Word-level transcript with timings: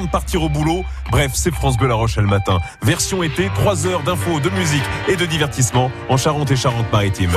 avant 0.00 0.06
de 0.06 0.10
partir 0.10 0.42
au 0.42 0.48
boulot. 0.48 0.84
Bref, 1.10 1.32
c'est 1.34 1.52
France 1.52 1.76
Bleu 1.76 1.88
La 1.88 1.94
Rochelle 1.94 2.26
matin. 2.26 2.58
Version 2.82 3.22
été, 3.22 3.50
3 3.54 3.86
heures 3.86 4.02
d'infos, 4.02 4.40
de 4.40 4.50
musique 4.50 4.82
et 5.08 5.16
de 5.16 5.26
divertissement 5.26 5.90
en 6.08 6.16
Charente 6.16 6.50
et 6.50 6.56
Charente-Maritime. 6.56 7.32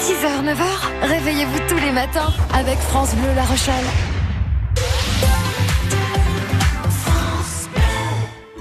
6h, 0.00 0.44
9h, 0.44 1.08
réveillez-vous 1.08 1.58
tous 1.68 1.78
les 1.78 1.90
matins 1.90 2.32
avec 2.54 2.78
France 2.78 3.14
Bleu 3.16 3.34
La 3.34 3.44
Rochelle. 3.44 3.74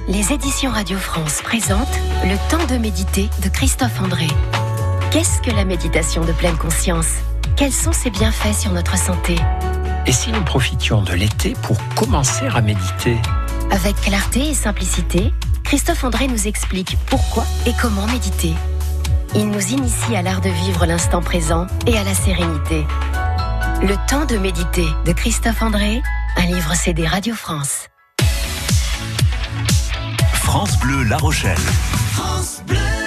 Les 0.07 0.33
éditions 0.33 0.71
Radio 0.71 0.97
France 0.97 1.41
présentent 1.43 1.99
Le 2.23 2.37
temps 2.49 2.65
de 2.73 2.79
méditer 2.79 3.29
de 3.43 3.49
Christophe 3.49 4.01
André. 4.01 4.27
Qu'est-ce 5.11 5.41
que 5.41 5.51
la 5.51 5.65
méditation 5.65 6.23
de 6.23 6.31
pleine 6.31 6.57
conscience? 6.57 7.09
Quels 7.55 7.73
sont 7.73 7.93
ses 7.93 8.09
bienfaits 8.09 8.55
sur 8.57 8.71
notre 8.71 8.97
santé? 8.97 9.35
Et 10.07 10.11
si 10.11 10.31
nous 10.31 10.43
profitions 10.43 11.01
de 11.01 11.13
l'été 11.13 11.53
pour 11.63 11.77
commencer 11.95 12.45
à 12.53 12.61
méditer 12.61 13.17
Avec 13.71 13.95
clarté 14.01 14.49
et 14.49 14.53
simplicité, 14.53 15.33
Christophe 15.63 16.03
André 16.03 16.27
nous 16.27 16.47
explique 16.47 16.97
pourquoi 17.07 17.43
et 17.65 17.71
comment 17.81 18.05
méditer. 18.07 18.53
Il 19.33 19.49
nous 19.49 19.67
initie 19.67 20.15
à 20.15 20.21
l'art 20.21 20.41
de 20.41 20.49
vivre 20.49 20.85
l'instant 20.85 21.21
présent 21.21 21.65
et 21.87 21.97
à 21.97 22.03
la 22.03 22.13
sérénité. 22.13 22.85
Le 23.81 23.95
temps 24.07 24.25
de 24.25 24.37
méditer 24.37 24.85
de 25.05 25.11
Christophe 25.11 25.61
André, 25.61 26.01
un 26.37 26.45
livre 26.45 26.75
CD 26.75 27.07
Radio 27.07 27.33
France. 27.33 27.87
France 30.33 30.79
Bleu 30.79 31.03
La 31.03 31.17
Rochelle. 31.17 31.57
Whoa, 32.15 33.04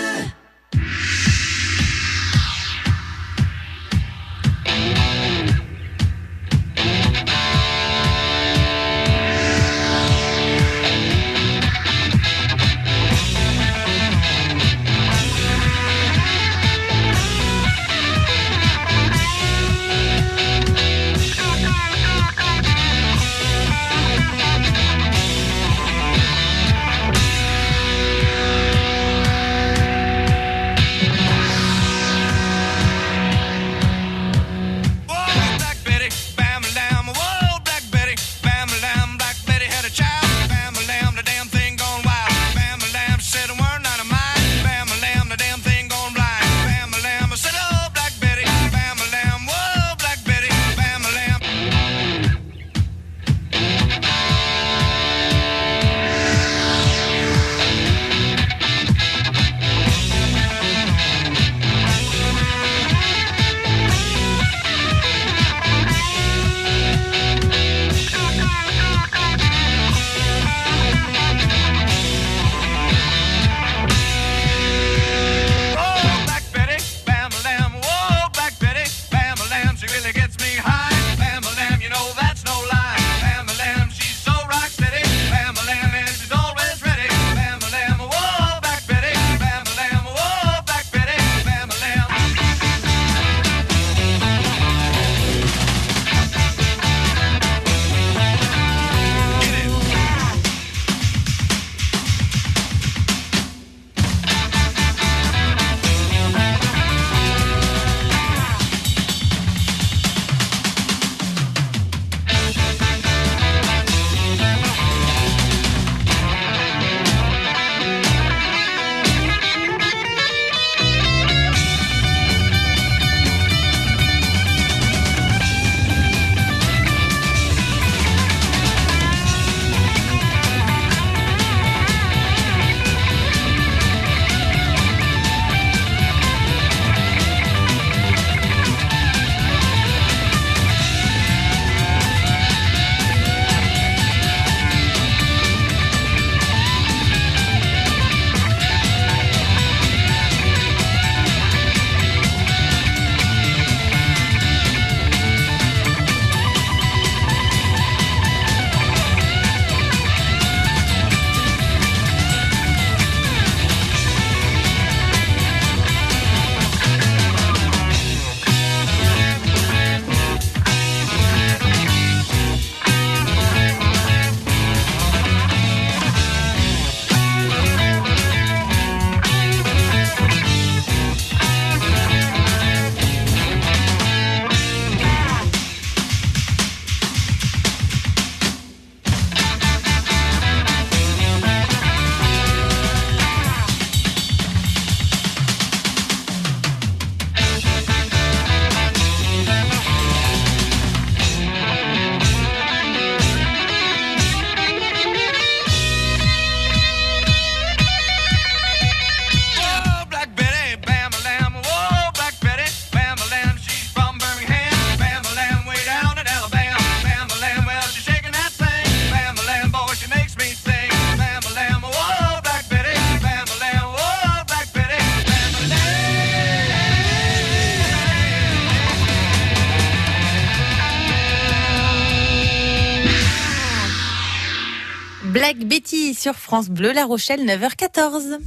France 236.49 236.71
Bleu 236.71 236.93
La 236.95 237.05
Rochelle 237.05 237.45
9h14. 237.45 238.39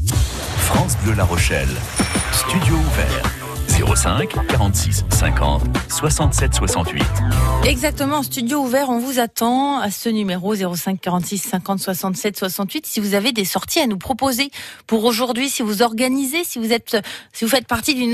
France 0.58 0.98
Bleu 1.04 1.14
La 1.14 1.24
Rochelle. 1.24 1.70
Studio 2.32 2.74
ouvert. 2.74 3.41
05 3.84 4.48
46 4.48 5.06
50 5.10 5.62
67 5.90 6.54
68. 6.54 7.04
Exactement, 7.66 8.18
en 8.18 8.24
studio 8.24 8.60
ouvert, 8.60 8.90
on 8.90 9.00
vous 9.00 9.20
attend 9.20 9.80
à 9.80 9.90
ce 9.92 10.10
numéro 10.10 10.56
05 10.56 11.00
46 11.00 11.38
50 11.38 11.80
67 11.80 12.38
68 12.38 12.86
si 12.86 13.00
vous 13.00 13.14
avez 13.16 13.32
des 13.32 13.46
sorties 13.46 13.80
à 13.80 13.88
nous 13.88 13.98
proposer 13.98 14.52
pour 14.88 15.04
aujourd'hui, 15.06 15.50
si 15.50 15.62
vous 15.62 15.82
organisez, 15.82 16.44
si 16.44 16.60
vous 16.60 16.72
êtes, 16.72 16.98
si 17.34 17.46
vous 17.46 17.52
faites 17.52 17.68
partie 17.68 17.96
d'une 17.96 18.12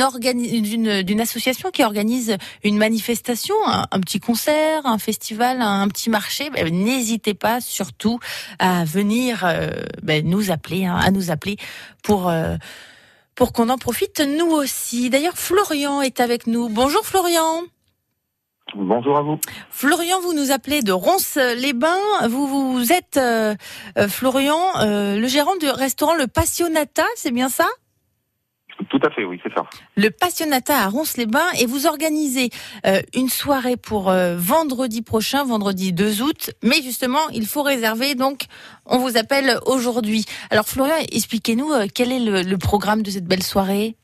d'une 1.03 1.21
association 1.21 1.69
qui 1.71 1.83
organise 1.83 2.37
une 2.63 2.77
manifestation, 2.77 3.55
un, 3.65 3.99
petit 3.99 4.19
concert, 4.19 4.85
un 4.85 4.97
festival, 4.97 5.61
un, 5.61 5.81
un 5.81 5.87
petit 5.87 6.09
marché, 6.09 6.49
ben, 6.49 6.69
n'hésitez 6.73 7.33
pas 7.33 7.61
surtout 7.61 8.19
à 8.59 8.85
venir 8.85 9.43
euh, 9.43 9.69
ben, 10.01 10.25
nous 10.25 10.51
appeler, 10.51 10.85
hein, 10.85 10.95
à 10.95 11.11
nous 11.11 11.31
appeler 11.31 11.57
pour 12.03 12.29
euh, 12.29 12.57
pour 13.37 13.53
qu'on 13.53 13.69
en 13.69 13.77
profite 13.77 14.19
nous 14.19 14.51
aussi. 14.51 15.09
D'ailleurs, 15.09 15.37
Florian 15.37 16.01
est 16.01 16.19
avec 16.19 16.47
nous. 16.47 16.67
Bonjour 16.69 17.05
Florian. 17.05 17.61
Bonjour 18.75 19.15
à 19.15 19.21
vous. 19.21 19.39
Florian, 19.69 20.19
vous 20.19 20.33
nous 20.33 20.51
appelez 20.51 20.81
de 20.81 20.91
Ronces-les-Bains. 20.91 22.27
Vous, 22.27 22.47
vous 22.73 22.91
êtes, 22.91 23.15
euh, 23.15 23.55
euh, 23.97 24.07
Florian, 24.09 24.59
euh, 24.81 25.17
le 25.17 25.27
gérant 25.27 25.55
du 25.55 25.69
restaurant 25.69 26.15
Le 26.15 26.27
Passionata, 26.27 27.05
c'est 27.15 27.31
bien 27.31 27.47
ça? 27.47 27.67
Tout 28.89 28.99
à 29.03 29.09
fait, 29.09 29.25
oui, 29.25 29.39
c'est 29.43 29.53
ça. 29.53 29.63
Le 29.95 30.09
Passionata 30.09 30.75
à 30.75 30.87
Ronces-les-Bains 30.87 31.51
et 31.59 31.65
vous 31.65 31.87
organisez 31.87 32.49
euh, 32.85 33.01
une 33.15 33.27
soirée 33.27 33.75
pour 33.75 34.09
euh, 34.09 34.35
vendredi 34.37 35.01
prochain, 35.01 35.43
vendredi 35.43 35.93
2 35.93 36.21
août. 36.21 36.51
Mais 36.63 36.75
justement, 36.83 37.27
il 37.33 37.45
faut 37.45 37.63
réserver, 37.63 38.15
donc 38.15 38.45
on 38.85 38.99
vous 38.99 39.17
appelle 39.17 39.57
aujourd'hui. 39.65 40.25
Alors 40.51 40.65
Florian, 40.65 40.95
expliquez-nous 41.11 41.71
euh, 41.71 41.85
quel 41.93 42.11
est 42.11 42.19
le, 42.19 42.47
le 42.47 42.57
programme 42.57 43.01
de 43.01 43.09
cette 43.09 43.25
belle 43.25 43.43
soirée? 43.43 43.95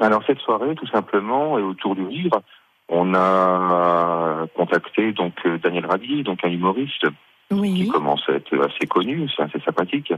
Alors 0.00 0.22
cette 0.26 0.40
soirée, 0.40 0.74
tout 0.74 0.88
simplement, 0.88 1.58
est 1.58 1.62
autour 1.62 1.94
du 1.94 2.06
livre. 2.08 2.42
On 2.88 3.14
a 3.14 4.46
contacté 4.56 5.12
donc 5.12 5.34
Daniel 5.62 5.86
Rabier, 5.86 6.24
donc 6.24 6.44
un 6.44 6.50
humoriste 6.50 7.06
qui 7.60 7.88
commence 7.88 8.22
à 8.28 8.32
être 8.32 8.58
assez 8.64 8.86
connu, 8.86 9.28
c'est 9.34 9.42
assez 9.42 9.60
sympathique, 9.60 10.12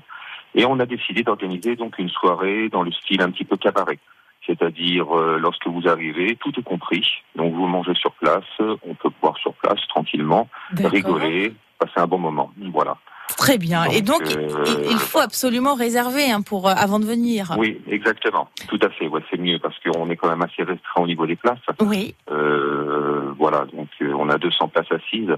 et 0.55 0.65
on 0.65 0.79
a 0.79 0.87
décidé 0.87 1.23
d'organiser 1.23 1.77
donc 1.77 1.99
une 1.99 2.09
soirée 2.09 2.69
dans 2.69 2.83
le 2.83 2.93
style 2.93 3.23
un 3.23 3.31
petit 3.31 3.45
peu 3.45 3.57
cabaret. 3.57 3.99
C'est-à-dire, 4.47 5.17
euh, 5.17 5.39
lorsque 5.39 5.67
vous 5.67 5.89
arrivez, 5.89 6.37
tout 6.37 6.53
est 6.59 6.63
compris. 6.63 7.07
Donc, 7.35 7.55
vous 7.55 7.67
mangez 7.67 7.95
sur 7.95 8.13
place, 8.13 8.45
on 8.61 8.95
peut 8.95 9.09
boire 9.23 9.39
sur 9.39 9.55
place 9.55 9.81
tranquillement, 9.89 10.49
rigoler, 10.77 11.55
passer 11.79 11.99
un 11.99 12.07
bon 12.07 12.19
moment. 12.19 12.53
Voilà. 12.73 12.99
Très 13.37 13.59
bien. 13.59 13.85
et 13.85 14.03
donc, 14.03 14.23
euh, 14.23 14.65
il, 14.89 14.99
faut 14.99 15.19
absolument 15.19 15.75
réserver 15.75 16.31
hein, 16.31 16.43
pour 16.43 16.69
euh, 16.69 16.75
avant 16.77 17.01
de 17.01 17.07
venir. 17.07 17.55
Oui, 17.59 17.81
exactement. 17.89 18.49
Tout 18.69 18.79
à 18.83 18.91
fait. 18.91 19.09
Ouais, 19.09 19.23
c'est 19.31 19.41
mieux 19.41 19.59
parce 19.59 19.77
qu'on 19.81 20.09
est 20.11 20.17
quand 20.17 20.29
même 20.29 20.43
assez 20.43 20.63
restreint 20.63 21.03
au 21.03 21.07
niveau 21.07 21.27
des 21.27 21.37
places. 21.37 21.59
Oui. 21.81 22.15
Euh, 22.31 23.33
voilà, 23.39 23.65
donc 23.73 23.89
on 24.01 24.29
a 24.29 24.39
200 24.39 24.69
places 24.69 24.93
assises, 24.93 25.35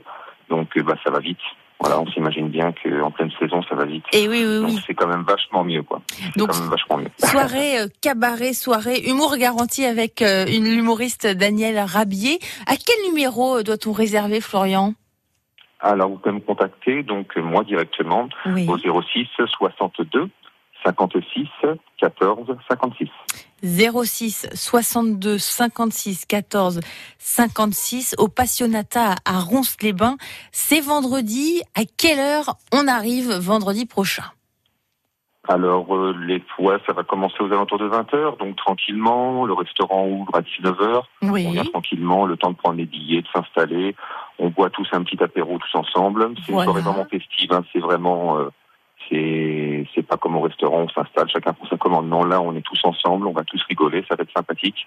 donc 0.50 0.78
bah, 0.80 0.96
ça 1.04 1.10
va 1.10 1.20
vite. 1.20 1.38
Voilà, 1.80 2.00
on 2.00 2.06
s'imagine 2.06 2.48
bien 2.48 2.72
qu'en 2.72 3.10
pleine 3.10 3.30
saison, 3.38 3.62
ça 3.68 3.74
va 3.74 3.84
vite. 3.84 4.04
Et 4.12 4.28
oui, 4.28 4.44
oui, 4.46 4.60
Donc 4.62 4.70
oui. 4.70 4.80
c'est 4.86 4.94
quand 4.94 5.06
même 5.06 5.24
vachement 5.24 5.62
mieux, 5.62 5.82
quoi. 5.82 6.00
Donc, 6.36 6.50
quand 6.50 6.60
même 6.60 6.70
vachement 6.70 6.96
mieux. 6.96 7.10
Soirée 7.18 7.80
euh, 7.80 7.86
cabaret, 8.00 8.54
soirée 8.54 9.00
humour 9.06 9.36
garanti 9.36 9.84
avec 9.84 10.22
euh, 10.22 10.46
une 10.46 10.66
humoriste 10.66 11.26
Danielle 11.26 11.78
Rabier. 11.78 12.38
À 12.66 12.76
quel 12.76 12.96
numéro 13.10 13.58
euh, 13.58 13.62
doit-on 13.62 13.92
réserver, 13.92 14.40
Florian? 14.40 14.94
Alors 15.80 16.08
vous 16.08 16.16
pouvez 16.16 16.34
me 16.34 16.40
contacter, 16.40 17.02
donc 17.02 17.36
moi 17.36 17.62
directement, 17.62 18.28
Oui. 18.46 18.66
au 18.66 18.78
06 18.78 19.26
62 19.36 20.30
56 20.86 21.48
14 21.98 22.46
56. 22.68 23.08
06 23.62 24.48
62 24.54 25.38
56 25.38 26.26
14 26.26 26.80
56 27.18 28.14
au 28.18 28.28
Passionata 28.28 29.16
à 29.24 29.40
Ronces-les-Bains. 29.40 30.16
C'est 30.52 30.80
vendredi. 30.80 31.62
À 31.74 31.80
quelle 31.98 32.20
heure 32.20 32.54
on 32.72 32.86
arrive 32.86 33.32
vendredi 33.32 33.84
prochain? 33.86 34.24
Alors 35.48 35.94
euh, 35.94 36.12
les 36.26 36.42
ouais, 36.58 36.76
ça 36.86 36.92
va 36.92 37.04
commencer 37.04 37.36
aux 37.40 37.46
alentours 37.52 37.78
de 37.78 37.88
20h, 37.88 38.36
donc 38.38 38.56
tranquillement, 38.56 39.44
le 39.44 39.52
restaurant 39.52 40.04
ouvre 40.08 40.34
à 40.34 40.40
19h. 40.40 41.02
On 41.22 41.30
Oui. 41.30 41.48
vient 41.52 41.64
tranquillement, 41.64 42.26
le 42.26 42.36
temps 42.36 42.50
de 42.50 42.56
prendre 42.56 42.76
les 42.78 42.84
billets, 42.86 43.22
de 43.22 43.28
s'installer. 43.32 43.94
On 44.40 44.48
boit 44.50 44.70
tous 44.70 44.88
un 44.92 45.02
petit 45.04 45.22
apéro 45.22 45.56
tous 45.58 45.78
ensemble. 45.78 46.30
C'est 46.44 46.50
Voilà. 46.52 46.66
une 46.70 46.72
soirée 46.72 46.82
vraiment 46.82 47.08
festive. 47.08 47.52
hein. 47.52 47.62
C'est 47.72 47.78
vraiment, 47.78 48.38
euh, 48.38 48.48
c'est, 49.08 50.02
pas 50.02 50.16
comme 50.16 50.36
au 50.36 50.40
restaurant, 50.40 50.82
on 50.82 50.88
s'installe, 50.88 51.28
chacun 51.28 51.52
pour 51.52 51.68
sa 51.68 51.76
commande. 51.76 52.08
Non, 52.08 52.24
là, 52.24 52.40
on 52.40 52.54
est 52.54 52.62
tous 52.62 52.80
ensemble, 52.84 53.26
on 53.26 53.32
va 53.32 53.44
tous 53.44 53.62
rigoler, 53.68 54.04
ça 54.08 54.16
va 54.16 54.22
être 54.22 54.32
sympathique. 54.36 54.86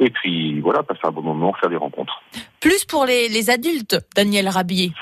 Et 0.00 0.10
puis 0.10 0.60
voilà, 0.60 0.82
passer 0.82 1.00
un 1.04 1.10
bon 1.10 1.22
moment, 1.22 1.52
faire 1.60 1.70
des 1.70 1.76
rencontres. 1.76 2.22
Plus 2.60 2.84
pour 2.84 3.06
les, 3.06 3.28
les 3.28 3.50
adultes, 3.50 3.96
Danielle 4.14 4.48
Rabier. 4.48 4.92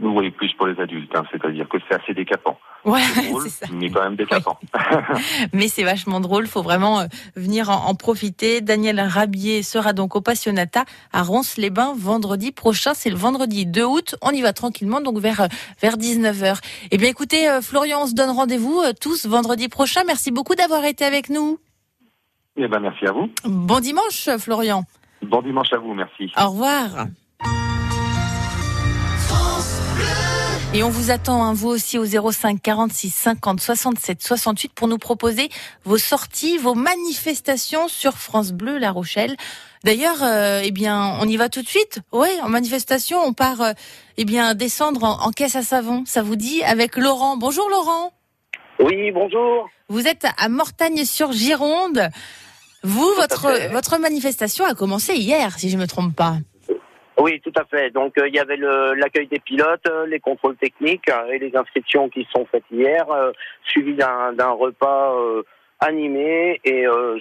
Voyez 0.00 0.30
plus 0.30 0.52
pour 0.54 0.66
les 0.66 0.80
adultes, 0.80 1.14
hein, 1.14 1.22
c'est-à-dire 1.30 1.68
que 1.68 1.76
c'est 1.88 1.94
assez 2.00 2.14
décapant. 2.14 2.58
Ouais, 2.84 3.00
C'est 3.14 3.22
drôle, 3.30 3.48
ça. 3.48 3.66
mais 3.72 3.90
quand 3.90 4.02
même 4.02 4.16
décapant. 4.16 4.58
Mais 5.52 5.68
c'est 5.68 5.82
vachement 5.84 6.20
drôle, 6.20 6.46
faut 6.46 6.62
vraiment 6.62 7.00
euh, 7.00 7.06
venir 7.36 7.70
en, 7.70 7.86
en 7.88 7.94
profiter. 7.94 8.60
Daniel 8.60 9.00
Rabier 9.00 9.62
sera 9.62 9.92
donc 9.92 10.16
au 10.16 10.20
Passionata 10.20 10.84
à 11.12 11.22
Ronces-les-Bains 11.22 11.94
vendredi 11.96 12.50
prochain, 12.52 12.94
c'est 12.94 13.10
le 13.10 13.16
vendredi 13.16 13.66
2 13.66 13.84
août. 13.84 14.14
On 14.22 14.30
y 14.30 14.40
va 14.42 14.52
tranquillement, 14.52 15.00
donc 15.00 15.18
vers, 15.18 15.42
euh, 15.42 15.46
vers 15.80 15.96
19h. 15.96 16.58
Eh 16.90 16.96
bien 16.96 17.08
écoutez, 17.08 17.48
euh, 17.48 17.60
Florian, 17.60 18.02
on 18.02 18.06
se 18.06 18.14
donne 18.14 18.30
rendez-vous 18.30 18.82
tous 19.00 19.26
vendredi 19.26 19.68
prochain. 19.68 20.02
Merci 20.06 20.30
beaucoup 20.32 20.54
d'avoir 20.54 20.84
été 20.84 21.04
avec 21.04 21.28
nous. 21.30 21.58
Eh 22.56 22.66
ben, 22.66 22.80
merci 22.80 23.06
à 23.06 23.12
vous. 23.12 23.28
Bon 23.44 23.78
dimanche, 23.80 24.28
Florian. 24.38 24.82
Bon 25.22 25.42
dimanche 25.42 25.72
à 25.72 25.78
vous, 25.78 25.94
merci. 25.94 26.32
Au 26.36 26.50
revoir. 26.50 27.06
Et 30.74 30.82
on 30.82 30.90
vous 30.90 31.10
attend, 31.10 31.42
hein, 31.42 31.54
vous 31.54 31.68
aussi, 31.70 31.96
au 31.98 32.04
05 32.04 32.60
46 32.60 33.08
50 33.08 33.58
67 33.58 34.22
68 34.22 34.72
pour 34.74 34.86
nous 34.86 34.98
proposer 34.98 35.48
vos 35.84 35.96
sorties, 35.96 36.58
vos 36.58 36.74
manifestations 36.74 37.88
sur 37.88 38.18
France 38.18 38.52
Bleu 38.52 38.76
La 38.76 38.90
Rochelle. 38.90 39.34
D'ailleurs, 39.84 40.22
euh, 40.22 40.60
eh 40.62 40.70
bien, 40.70 41.16
on 41.20 41.26
y 41.26 41.38
va 41.38 41.48
tout 41.48 41.62
de 41.62 41.68
suite. 41.68 42.00
Oui, 42.12 42.28
en 42.42 42.50
manifestation, 42.50 43.18
on 43.24 43.32
part, 43.32 43.62
euh, 43.62 43.72
eh 44.18 44.26
bien, 44.26 44.54
descendre 44.54 45.04
en, 45.04 45.22
en 45.22 45.30
caisse 45.30 45.56
à 45.56 45.62
savon. 45.62 46.02
Ça 46.04 46.22
vous 46.22 46.36
dit 46.36 46.62
avec 46.64 46.98
Laurent. 46.98 47.38
Bonjour 47.38 47.70
Laurent. 47.70 48.12
Oui, 48.78 49.10
bonjour. 49.10 49.70
Vous 49.88 50.06
êtes 50.06 50.26
à 50.36 50.50
Mortagne-sur-Gironde. 50.50 52.10
Vous, 52.82 53.10
votre 53.16 53.70
votre 53.72 53.98
manifestation 53.98 54.66
a 54.66 54.74
commencé 54.74 55.14
hier, 55.14 55.58
si 55.58 55.70
je 55.70 55.78
me 55.78 55.86
trompe 55.86 56.14
pas. 56.14 56.36
Oui, 57.20 57.40
tout 57.40 57.52
à 57.56 57.64
fait. 57.64 57.90
Donc 57.90 58.16
euh, 58.18 58.28
il 58.28 58.34
y 58.34 58.38
avait 58.38 58.56
l'accueil 58.56 59.26
des 59.26 59.40
pilotes, 59.40 59.88
euh, 59.88 60.06
les 60.06 60.20
contrôles 60.20 60.56
techniques 60.56 61.08
euh, 61.10 61.32
et 61.32 61.38
les 61.38 61.54
inscriptions 61.56 62.08
qui 62.08 62.26
sont 62.30 62.46
faites 62.46 62.64
hier, 62.70 63.10
euh, 63.10 63.32
suivi 63.64 63.94
d'un 63.94 64.50
repas 64.50 65.14
euh, 65.16 65.42
animé 65.80 66.60
et 66.64 66.86
euh, 66.86 67.18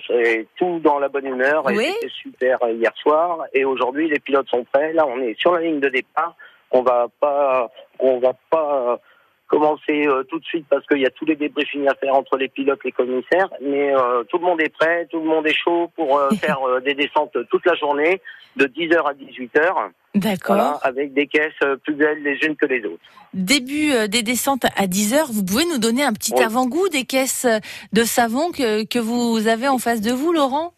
tout 0.55 0.79
dans 0.79 0.99
la 0.99 1.09
bonne 1.09 1.25
humeur. 1.25 1.69
Et 1.71 1.77
Oui. 1.77 1.91
c'était 1.95 2.13
super 2.13 2.57
hier 2.69 2.91
soir. 2.97 3.45
Et 3.53 3.65
aujourd'hui, 3.65 4.07
les 4.07 4.19
pilotes 4.19 4.49
sont 4.49 4.65
prêts. 4.71 4.93
Là, 4.93 5.05
on 5.07 5.19
est 5.19 5.39
sur 5.39 5.53
la 5.53 5.61
ligne 5.61 5.79
de 5.79 5.89
départ. 5.89 6.35
On 6.71 6.81
va 6.81 7.07
pas, 7.19 7.71
on 7.99 8.19
va 8.19 8.33
pas 8.49 8.83
euh, 8.91 8.97
commencer 9.47 10.05
euh, 10.07 10.23
tout 10.23 10.39
de 10.39 10.45
suite 10.45 10.65
parce 10.69 10.85
qu'il 10.87 10.99
y 10.99 11.05
a 11.05 11.09
tous 11.09 11.25
les 11.25 11.35
débriefings 11.35 11.87
à 11.87 11.95
faire 11.95 12.13
entre 12.15 12.37
les 12.37 12.47
pilotes 12.47 12.79
et 12.83 12.87
les 12.89 12.91
commissaires. 12.91 13.49
Mais 13.61 13.95
euh, 13.95 14.23
tout 14.25 14.37
le 14.37 14.45
monde 14.45 14.61
est 14.61 14.69
prêt, 14.69 15.07
tout 15.09 15.19
le 15.19 15.25
monde 15.25 15.47
est 15.47 15.57
chaud 15.57 15.89
pour 15.95 16.17
euh, 16.17 16.29
faire 16.41 16.59
euh, 16.67 16.79
des 16.81 16.93
descentes 16.93 17.35
toute 17.49 17.65
la 17.65 17.75
journée 17.75 18.21
de 18.55 18.65
10h 18.65 18.97
à 18.97 19.13
18h. 19.13 19.89
D'accord. 20.15 20.55
Voilà, 20.55 20.79
avec 20.81 21.13
des 21.13 21.27
caisses 21.27 21.53
euh, 21.63 21.75
plus 21.77 21.93
belles 21.93 22.23
les 22.23 22.37
unes 22.45 22.55
que 22.55 22.65
les 22.65 22.83
autres. 22.85 23.03
Début 23.33 23.91
euh, 23.91 24.07
des 24.07 24.23
descentes 24.23 24.65
à 24.75 24.87
10 24.87 25.13
heures. 25.13 25.31
Vous 25.31 25.43
pouvez 25.43 25.65
nous 25.65 25.77
donner 25.77 26.03
un 26.03 26.13
petit 26.13 26.33
Oui. 26.35 26.43
avant-goût 26.43 26.89
des 26.89 27.03
caisses 27.05 27.45
de 27.93 28.03
savon 28.03 28.51
que, 28.51 28.83
que 28.85 28.99
vous 28.99 29.47
avez 29.47 29.67
en 29.67 29.77
face 29.77 30.01
de 30.01 30.11
vous, 30.11 30.33
Laurent? 30.33 30.73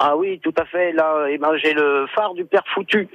Ah 0.00 0.16
oui, 0.16 0.40
tout 0.42 0.54
à 0.58 0.64
fait. 0.64 0.92
Là, 0.92 1.26
eh 1.28 1.38
ben, 1.38 1.56
j'ai 1.56 1.72
le 1.72 2.06
phare 2.14 2.34
du 2.34 2.44
père 2.44 2.64
foutu. 2.74 3.08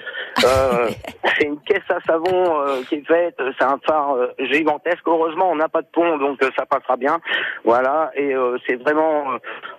Euh, 0.46 0.90
c'est 1.38 1.46
une 1.46 1.60
caisse 1.62 1.84
à 1.90 2.00
savon 2.08 2.62
euh, 2.62 2.82
qui 2.88 2.96
est 2.96 3.06
faite. 3.06 3.36
C'est 3.58 3.66
un 3.66 3.80
phare 3.86 4.14
euh, 4.16 4.28
gigantesque. 4.40 5.04
Heureusement, 5.06 5.52
on 5.52 5.56
n'a 5.56 5.68
pas 5.68 5.82
de 5.82 5.88
pont, 5.92 6.18
donc 6.18 6.42
euh, 6.42 6.50
ça 6.58 6.66
passera 6.66 6.96
bien. 6.96 7.20
Voilà. 7.66 8.12
Et 8.16 8.34
euh, 8.34 8.58
c'est 8.66 8.76
vraiment 8.76 9.26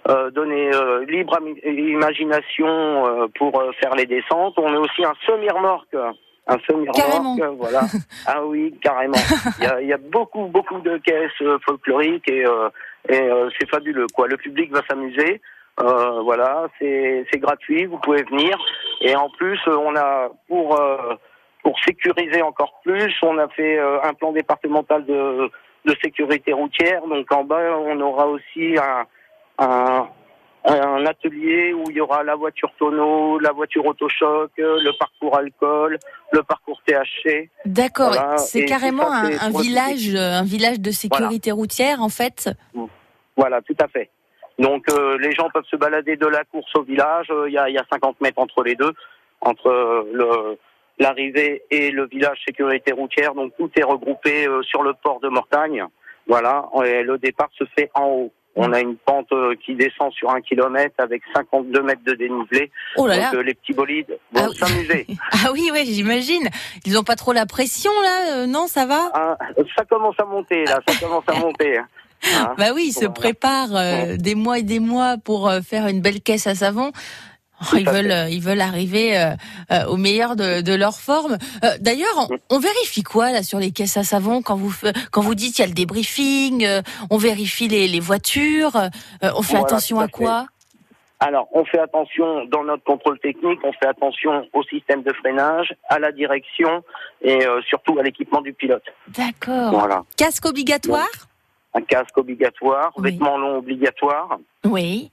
euh, 0.08 0.30
donner 0.30 0.74
euh, 0.74 1.04
libre 1.06 1.38
imagination 1.64 2.66
euh, 2.68 3.26
pour 3.34 3.58
euh, 3.58 3.72
faire 3.80 3.94
les 3.94 4.06
descentes. 4.06 4.54
On 4.58 4.74
a 4.74 4.78
aussi 4.78 5.02
un 5.02 5.14
semi-remorque. 5.26 5.96
Un 6.46 6.58
semi-remorque, 6.68 7.56
voilà. 7.56 7.80
Ah 8.26 8.44
oui, 8.44 8.74
carrément. 8.82 9.14
Il 9.58 9.64
y 9.64 9.66
a, 9.68 9.80
il 9.80 9.88
y 9.88 9.92
a 9.92 9.98
beaucoup, 9.98 10.46
beaucoup 10.46 10.80
de 10.80 10.98
caisses 10.98 11.42
folkloriques 11.64 12.28
et, 12.28 12.44
euh, 12.44 12.68
et 13.08 13.20
euh, 13.20 13.48
c'est 13.58 13.70
fabuleux. 13.70 14.06
Quoi. 14.14 14.28
Le 14.28 14.36
public 14.36 14.70
va 14.70 14.82
s'amuser. 14.88 15.40
Euh, 15.80 16.20
voilà, 16.22 16.68
c'est 16.78 17.26
gratuit, 17.34 17.86
vous 17.86 17.98
pouvez 17.98 18.22
venir. 18.24 18.58
Et 19.00 19.16
en 19.16 19.30
plus, 19.30 19.58
euh, 19.66 19.76
on 19.76 19.96
a 19.96 20.30
pour 20.48 20.78
euh, 20.78 21.14
pour 21.62 21.78
sécuriser 21.80 22.42
encore 22.42 22.80
plus, 22.84 23.12
on 23.22 23.38
a 23.38 23.48
fait 23.48 23.78
euh, 23.78 24.02
un 24.02 24.14
plan 24.14 24.32
départemental 24.32 25.04
de 25.06 25.50
de 25.86 25.96
sécurité 26.02 26.52
routière. 26.52 27.06
Donc 27.06 27.30
en 27.32 27.44
bas, 27.44 27.78
on 27.78 27.98
aura 28.00 28.26
aussi 28.26 28.76
un 28.78 29.06
un, 29.58 30.08
un 30.64 31.06
atelier 31.06 31.72
où 31.72 31.84
il 31.88 31.96
y 31.96 32.00
aura 32.00 32.22
la 32.22 32.34
voiture 32.34 32.70
tonneau, 32.78 33.38
la 33.38 33.52
voiture 33.52 33.86
autochoc, 33.86 34.50
le 34.58 34.98
parcours 34.98 35.36
alcool, 35.36 35.98
le 36.32 36.42
parcours 36.42 36.80
THC. 36.86 37.48
D'accord, 37.64 38.12
Voilà, 38.12 38.36
c'est 38.36 38.66
carrément 38.66 39.10
un, 39.10 39.50
village, 39.50 40.14
un 40.14 40.44
village 40.44 40.80
de 40.80 40.90
sécurité 40.90 41.50
routière 41.52 42.02
en 42.02 42.10
fait? 42.10 42.50
Voilà, 43.36 43.62
tout 43.62 43.76
à 43.80 43.88
fait. 43.88 44.10
Donc 44.60 44.84
euh, 44.90 45.18
les 45.18 45.32
gens 45.32 45.48
peuvent 45.52 45.64
se 45.70 45.76
balader 45.76 46.16
de 46.16 46.26
la 46.26 46.44
course 46.44 46.70
au 46.76 46.82
village. 46.82 47.26
Euh, 47.30 47.48
Il 47.48 47.54
y, 47.54 47.58
a, 47.58 47.68
il 47.68 47.74
y 47.74 47.78
a 47.78 47.84
50 47.92 48.20
mètres 48.20 48.38
entre 48.38 48.62
les 48.62 48.76
deux, 48.76 48.92
entre 49.40 49.66
euh, 49.68 50.04
le 50.12 50.58
l'arrivée 50.98 51.62
et 51.70 51.90
le 51.90 52.06
village 52.06 52.38
sécurité 52.46 52.92
routière. 52.92 53.34
Donc 53.34 53.52
tout 53.58 53.70
est 53.74 53.82
regroupé 53.82 54.46
sur 54.62 54.82
le 54.82 54.92
port 55.02 55.18
de 55.20 55.28
Mortagne. 55.28 55.84
Voilà, 56.26 56.68
et 56.84 57.02
le 57.02 57.16
départ 57.18 57.48
se 57.58 57.64
fait 57.76 57.90
en 57.94 58.06
haut. 58.06 58.32
On 58.54 58.72
a 58.72 58.80
une 58.80 58.96
pente 58.96 59.32
qui 59.64 59.74
descend 59.76 60.12
sur 60.12 60.28
un 60.30 60.40
kilomètre 60.42 60.94
avec 60.98 61.22
52 61.34 61.82
mètres 61.82 62.02
de 62.04 62.12
dénivelé. 62.14 62.70
Oh 62.96 63.06
là 63.06 63.14
Donc 63.14 63.22
là. 63.32 63.38
euh, 63.38 63.42
les 63.42 63.54
petits 63.54 63.72
bolides 63.72 64.18
vont 64.32 64.42
Ah 64.44 64.48
oui. 64.50 64.56
s'amuser. 64.56 65.06
Ah 65.32 65.50
oui, 65.52 65.70
ouais, 65.72 65.84
j'imagine. 65.86 66.48
Ils 66.84 66.98
ont 66.98 67.02
pas 67.02 67.16
trop 67.16 67.32
la 67.32 67.46
pression 67.46 67.92
là, 68.02 68.46
non, 68.46 68.66
ça 68.66 68.84
va? 68.86 69.10
Ah, 69.14 69.38
ça 69.76 69.84
commence 69.86 70.16
à 70.20 70.24
monter 70.26 70.64
là, 70.66 70.80
ça 70.86 70.94
commence 71.00 71.24
à 71.28 71.34
monter. 71.40 71.80
Hein. 72.22 72.54
Bah 72.58 72.72
oui, 72.74 72.86
ils 72.88 72.92
se 72.92 73.00
Voilà. 73.00 73.12
préparent 73.14 73.74
euh, 73.76 74.16
des 74.16 74.34
mois 74.34 74.58
et 74.58 74.62
des 74.62 74.80
mois 74.80 75.16
pour 75.18 75.48
euh, 75.48 75.60
faire 75.60 75.86
une 75.86 76.00
belle 76.00 76.20
caisse 76.20 76.46
à 76.46 76.54
savon. 76.54 76.92
Oh, 77.62 77.76
ils 77.76 77.84
veulent, 77.88 78.06
fait. 78.06 78.12
euh, 78.12 78.28
ils 78.30 78.40
veulent 78.42 78.60
arriver 78.62 79.18
euh, 79.18 79.84
au 79.86 79.96
meilleur 79.98 80.34
de, 80.34 80.62
de 80.62 80.72
leur 80.74 80.98
forme. 80.98 81.36
D'ailleurs, 81.80 82.28
on, 82.50 82.56
on 82.56 82.58
vérifie 82.58 83.02
quoi 83.02 83.32
là 83.32 83.42
sur 83.42 83.58
les 83.58 83.70
caisses 83.70 83.98
à 83.98 84.04
savon 84.04 84.40
quand 84.40 84.56
vous 84.56 84.74
quand 85.10 85.20
vous 85.20 85.34
dites 85.34 85.58
il 85.58 85.60
y 85.60 85.64
a 85.64 85.68
le 85.68 85.74
débriefing, 85.74 86.66
on 87.10 87.18
vérifie 87.18 87.68
les, 87.68 87.86
les 87.86 88.00
voitures, 88.00 88.72
on 89.22 89.42
fait 89.42 89.52
Voilà, 89.58 89.64
attention 89.66 90.00
à 90.00 90.04
à 90.04 90.08
quoi? 90.08 90.46
Alors, 91.22 91.48
on 91.52 91.66
fait 91.66 91.78
attention 91.80 92.46
dans 92.46 92.64
notre 92.64 92.82
contrôle 92.82 93.18
technique, 93.18 93.58
on 93.62 93.72
fait 93.72 93.88
attention 93.88 94.46
au 94.54 94.62
système 94.62 95.02
de 95.02 95.12
freinage, 95.12 95.74
à 95.90 95.98
la 95.98 96.12
direction 96.12 96.82
et 97.20 97.44
euh, 97.46 97.60
surtout 97.68 97.98
à 97.98 98.02
l'équipement 98.02 98.40
du 98.40 98.54
pilote. 98.54 98.84
D'accord. 99.08 99.70
Voilà. 99.70 100.04
Casque 100.16 100.46
obligatoire? 100.46 101.06
Un 101.74 101.82
casque 101.82 102.16
obligatoire, 102.18 102.92
Oui. 102.96 103.12
vêtements 103.12 103.38
longs 103.38 103.58
obligatoires 103.58 104.38
Oui. 104.64 105.10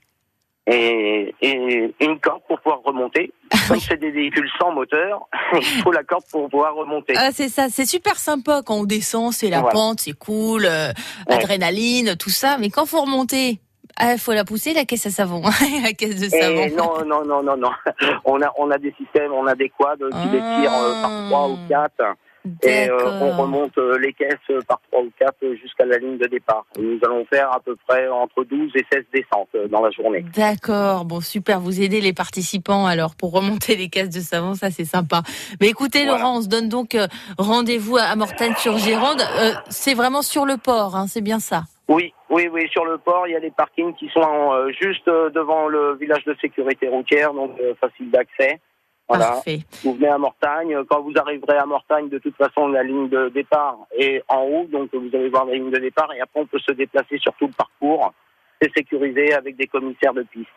et, 0.66 1.34
et 1.40 1.94
une 2.00 2.18
corde 2.20 2.42
pour 2.48 2.60
pouvoir 2.60 2.82
remonter. 2.82 3.32
Comme 3.68 3.76
Oui. 3.76 3.84
c'est 3.88 3.96
des 3.98 4.10
véhicules 4.10 4.50
sans 4.60 4.72
moteur, 4.72 5.28
il 5.54 5.62
faut 5.82 5.92
la 5.92 6.02
corde 6.02 6.24
pour 6.30 6.48
pouvoir 6.50 6.74
remonter. 6.74 7.14
Ah, 7.16 7.30
c'est 7.32 7.48
ça, 7.48 7.68
c'est 7.70 7.86
super 7.86 8.16
sympa 8.16 8.62
quand 8.66 8.74
on 8.80 8.84
descend, 8.84 9.32
c'est 9.32 9.50
la 9.50 9.60
Voilà. 9.60 9.72
pente, 9.72 10.00
c'est 10.00 10.18
cool, 10.18 10.64
euh, 10.66 10.88
Ouais. 11.28 11.34
adrénaline, 11.36 12.16
tout 12.16 12.30
ça. 12.30 12.56
Mais 12.58 12.70
quand 12.70 12.86
faut 12.86 13.00
remonter, 13.02 13.60
il 14.00 14.18
faut 14.18 14.32
la 14.32 14.44
pousser, 14.44 14.74
la 14.74 14.84
caisse 14.84 15.06
à 15.06 15.10
savon, 15.10 15.42
la 15.82 15.92
caisse 15.92 16.20
de 16.20 16.28
savon. 16.28 16.60
Et 16.62 16.70
non, 16.72 17.04
non, 17.06 17.24
non, 17.24 17.42
non, 17.42 17.56
non. 17.56 17.70
On 18.24 18.40
a, 18.42 18.52
on 18.58 18.70
a 18.70 18.78
des 18.78 18.92
systèmes, 18.98 19.32
on 19.32 19.46
a 19.46 19.54
des 19.54 19.70
quads 19.70 19.96
qui 19.96 20.28
les 20.28 20.38
tirent 20.40 20.74
euh, 20.74 21.02
par 21.02 21.28
trois 21.28 21.48
ou 21.48 21.56
quatre. 21.68 22.16
Et 22.62 22.88
euh, 22.88 23.20
on 23.20 23.42
remonte 23.42 23.76
euh, 23.78 23.98
les 23.98 24.12
caisses 24.12 24.34
euh, 24.50 24.60
par 24.66 24.80
trois 24.90 25.02
ou 25.02 25.10
quatre 25.18 25.36
jusqu'à 25.60 25.84
la 25.84 25.98
ligne 25.98 26.18
de 26.18 26.26
départ. 26.26 26.64
Et 26.78 26.82
nous 26.82 26.98
allons 27.04 27.24
faire 27.26 27.52
à 27.52 27.60
peu 27.60 27.76
près 27.86 28.08
entre 28.08 28.44
12 28.44 28.72
et 28.74 28.84
16 28.92 29.04
descentes 29.12 29.70
dans 29.70 29.82
la 29.82 29.90
journée. 29.90 30.24
D'accord, 30.36 31.04
bon 31.04 31.20
super, 31.20 31.60
vous 31.60 31.80
aidez 31.80 32.00
les 32.00 32.12
participants 32.12 32.86
alors 32.86 33.14
pour 33.14 33.32
remonter 33.32 33.76
les 33.76 33.88
caisses 33.88 34.10
de 34.10 34.20
savon, 34.20 34.54
ça 34.54 34.70
c'est 34.70 34.84
sympa. 34.84 35.22
Mais 35.60 35.68
écoutez 35.68 36.04
Voilà. 36.04 36.18
Laurent, 36.18 36.38
on 36.38 36.42
se 36.42 36.48
donne 36.48 36.68
donc 36.68 36.96
rendez-vous 37.38 37.96
à 37.96 38.14
Mortagne-sur-Gironde. 38.16 39.20
Euh, 39.20 39.52
c'est 39.68 39.94
vraiment 39.94 40.22
sur 40.22 40.44
le 40.44 40.56
port, 40.56 40.96
hein, 40.96 41.06
c'est 41.08 41.20
bien 41.20 41.38
ça? 41.38 41.62
Oui, 41.88 42.12
oui, 42.28 42.48
oui. 42.52 42.68
Sur 42.70 42.84
le 42.84 42.98
port, 42.98 43.26
il 43.26 43.32
y 43.32 43.36
a 43.36 43.40
des 43.40 43.50
parkings 43.50 43.94
qui 43.94 44.08
sont 44.08 44.52
euh, 44.52 44.70
juste 44.78 45.06
devant 45.06 45.68
le 45.68 45.94
village 45.94 46.24
de 46.24 46.36
sécurité 46.40 46.88
routière, 46.88 47.32
donc 47.32 47.52
euh, 47.60 47.74
facile 47.80 48.10
d'accès. 48.10 48.60
Voilà. 49.08 49.26
Parfait. 49.26 49.60
Vous 49.82 49.94
venez 49.94 50.08
à 50.08 50.18
Mortagne. 50.18 50.76
Quand 50.88 51.00
vous 51.00 51.12
arriverez 51.16 51.56
à 51.56 51.66
Mortagne, 51.66 52.08
de 52.08 52.18
toute 52.18 52.36
façon, 52.36 52.68
la 52.68 52.82
ligne 52.82 53.08
de 53.08 53.30
départ 53.30 53.78
est 53.96 54.22
en 54.28 54.42
haut, 54.42 54.66
donc 54.70 54.90
vous 54.92 55.08
allez 55.14 55.30
voir 55.30 55.46
la 55.46 55.54
ligne 55.54 55.70
de 55.70 55.78
départ. 55.78 56.12
Et 56.14 56.20
après, 56.20 56.40
on 56.40 56.46
peut 56.46 56.58
se 56.58 56.72
déplacer 56.72 57.18
sur 57.18 57.32
tout 57.34 57.46
le 57.46 57.52
parcours. 57.52 58.12
C'est 58.60 58.72
sécurisé 58.76 59.32
avec 59.32 59.56
des 59.56 59.66
commissaires 59.66 60.12
de 60.12 60.22
piste. 60.24 60.50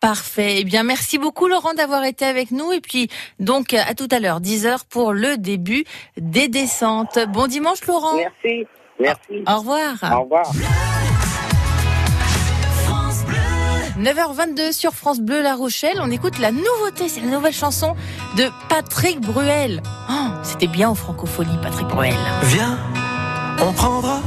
Parfait. 0.00 0.56
Eh 0.58 0.64
bien, 0.64 0.82
merci 0.82 1.18
beaucoup 1.18 1.48
Laurent 1.48 1.72
d'avoir 1.72 2.04
été 2.04 2.26
avec 2.26 2.50
nous. 2.50 2.70
Et 2.72 2.80
puis, 2.80 3.08
donc, 3.40 3.72
à 3.72 3.94
tout 3.94 4.08
à 4.10 4.20
l'heure, 4.20 4.40
10h 4.40 4.86
pour 4.90 5.12
le 5.12 5.38
début 5.38 5.84
des 6.18 6.48
descentes. 6.48 7.18
Bon 7.32 7.46
dimanche 7.46 7.86
Laurent. 7.86 8.16
Merci. 8.16 8.66
Merci. 9.00 9.42
Au 9.48 9.58
revoir. 9.58 9.94
Au 10.12 10.22
revoir. 10.22 10.46
9h22 13.98 14.72
sur 14.72 14.92
France 14.92 15.20
Bleu 15.20 15.42
La 15.42 15.54
Rochelle. 15.54 15.98
On 16.00 16.10
écoute 16.10 16.38
la 16.38 16.52
nouveauté, 16.52 17.08
c'est 17.08 17.20
la 17.20 17.28
nouvelle 17.28 17.54
chanson 17.54 17.96
de 18.36 18.44
Patrick 18.68 19.20
Bruel. 19.20 19.82
Oh, 20.10 20.12
C'était 20.42 20.66
bien 20.66 20.90
en 20.90 20.94
francophonie, 20.94 21.56
Patrick 21.62 21.88
Bruel. 21.88 22.14
Viens, 22.42 22.78
on 23.60 23.72
prendra 23.72 24.20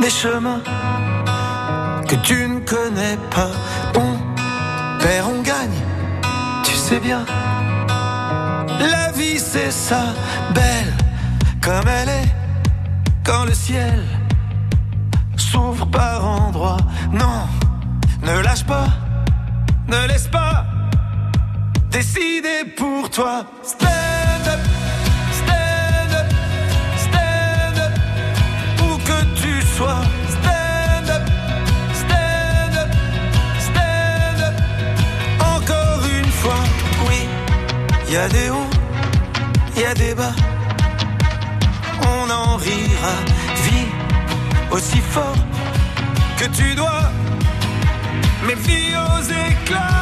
des 0.00 0.10
chemins 0.10 0.60
que 2.06 2.16
tu 2.16 2.34
ne 2.48 2.60
connais 2.60 3.16
pas. 3.30 3.50
On 3.94 4.98
perd, 5.02 5.28
on 5.30 5.42
gagne, 5.42 5.70
tu 6.62 6.74
sais 6.74 7.00
bien. 7.00 7.24
La 8.78 9.10
vie 9.12 9.38
c'est 9.38 9.70
ça, 9.70 10.14
belle 10.54 10.92
comme 11.62 11.88
elle 11.88 12.08
est, 12.08 12.28
quand 13.24 13.44
le 13.44 13.54
ciel 13.54 14.04
s'ouvre 15.36 15.86
par 15.86 16.24
endroits. 16.24 16.76
Non, 17.10 17.42
ne 18.26 18.40
lâche 18.40 18.64
pas, 18.64 18.88
ne 19.86 20.08
laisse 20.08 20.26
pas 20.26 20.64
décider 21.90 22.64
pour 22.76 23.08
toi. 23.08 23.44
Stand 23.62 24.46
up, 24.54 24.60
stand 25.40 26.12
up. 26.20 26.28
Stand 27.06 27.78
up, 27.84 27.92
où 28.82 28.98
que 29.08 29.18
tu 29.40 29.62
sois. 29.76 30.02
Stand 30.36 31.08
up, 31.16 31.22
stand 32.02 32.76
up, 32.82 32.90
stand 33.68 34.40
up. 34.48 34.54
Encore 35.54 36.02
une 36.18 36.32
fois, 36.40 36.62
oui, 37.08 37.28
y 38.12 38.16
a 38.16 38.28
des 38.28 38.50
hauts, 38.50 38.70
y 39.76 39.84
a 39.84 39.94
des 39.94 40.14
bas. 40.14 40.34
On 42.02 42.30
en 42.30 42.56
rira, 42.56 43.14
vis 43.64 43.88
aussi 44.72 44.98
fort 44.98 45.36
que 46.38 46.46
tu 46.46 46.74
dois. 46.74 47.02
Mais 48.46 48.54
vis 48.54 48.94
aux 48.96 49.22
éclats. 49.22 49.96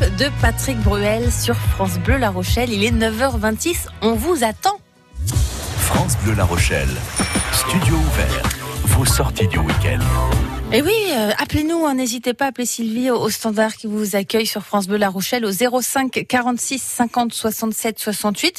De 0.00 0.30
Patrick 0.40 0.78
Bruel 0.78 1.30
sur 1.30 1.54
France 1.54 1.98
Bleu 1.98 2.16
La 2.16 2.30
Rochelle. 2.30 2.72
Il 2.72 2.82
est 2.84 2.90
9h26, 2.90 3.88
on 4.00 4.14
vous 4.14 4.42
attend. 4.44 4.80
France 5.76 6.16
Bleu 6.24 6.32
La 6.32 6.44
Rochelle. 6.44 6.88
Studio 7.52 7.96
ouvert. 7.96 8.42
Vos 8.84 9.04
sorties 9.04 9.46
du 9.46 9.58
week-end. 9.58 9.98
Et 10.72 10.80
oui, 10.80 10.94
euh, 11.12 11.32
appelez-nous, 11.36 11.84
hein, 11.84 11.96
n'hésitez 11.96 12.32
pas 12.32 12.46
à 12.46 12.48
appeler 12.48 12.64
Sylvie 12.64 13.10
au, 13.10 13.20
au 13.20 13.28
standard 13.28 13.76
qui 13.76 13.88
vous 13.88 14.16
accueille 14.16 14.46
sur 14.46 14.62
France 14.62 14.86
Bleu 14.86 14.96
La 14.96 15.10
Rochelle 15.10 15.44
au 15.44 15.52
05 15.52 16.24
46 16.26 16.80
50 16.80 17.34
67 17.34 17.98
68. 17.98 18.58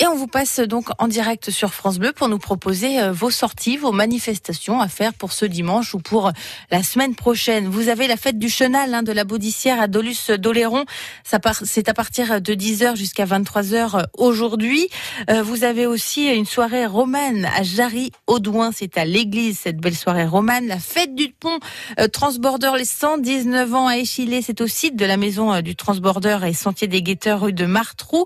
Et 0.00 0.06
on 0.06 0.14
vous 0.14 0.28
passe 0.28 0.60
donc 0.60 0.90
en 0.98 1.08
direct 1.08 1.50
sur 1.50 1.74
France 1.74 1.98
Bleu 1.98 2.12
pour 2.12 2.28
nous 2.28 2.38
proposer 2.38 3.00
euh, 3.00 3.10
vos 3.10 3.30
sorties, 3.30 3.76
vos 3.76 3.90
manifestations 3.90 4.80
à 4.80 4.86
faire 4.86 5.12
pour 5.12 5.32
ce 5.32 5.44
dimanche 5.44 5.92
ou 5.92 5.98
pour 5.98 6.30
la 6.70 6.84
semaine 6.84 7.16
prochaine. 7.16 7.66
Vous 7.66 7.88
avez 7.88 8.06
la 8.06 8.16
fête 8.16 8.38
du 8.38 8.48
chenal 8.48 8.94
hein, 8.94 9.02
de 9.02 9.10
la 9.10 9.24
Baudissière 9.24 9.80
à 9.80 9.88
Dolus 9.88 10.30
d'Oléron. 10.38 10.84
Ça 11.24 11.40
part, 11.40 11.62
c'est 11.64 11.88
à 11.88 11.94
partir 11.94 12.40
de 12.40 12.54
10h 12.54 12.94
jusqu'à 12.94 13.24
23h 13.24 14.06
aujourd'hui. 14.16 14.88
Euh, 15.30 15.42
vous 15.42 15.64
avez 15.64 15.86
aussi 15.86 16.26
une 16.28 16.46
soirée 16.46 16.86
romane 16.86 17.46
à 17.56 17.64
Jarry-Audouin. 17.64 18.70
C'est 18.72 18.98
à 18.98 19.04
l'église, 19.04 19.58
cette 19.58 19.78
belle 19.78 19.96
soirée 19.96 20.26
romane. 20.26 20.68
La 20.68 20.78
fête 20.78 21.16
du 21.16 21.30
pont 21.30 21.58
euh, 21.98 22.06
Transborder 22.06 22.70
les 22.76 22.84
119 22.84 23.74
ans 23.74 23.88
à 23.88 23.96
Échillé. 23.96 24.42
C'est 24.42 24.60
au 24.60 24.68
site 24.68 24.94
de 24.94 25.04
la 25.04 25.16
maison 25.16 25.52
euh, 25.52 25.60
du 25.60 25.74
Transborder 25.74 26.38
et 26.46 26.52
Sentier 26.52 26.86
des 26.86 27.02
Guetteurs 27.02 27.40
rue 27.40 27.52
de 27.52 27.66
Martrou. 27.66 28.24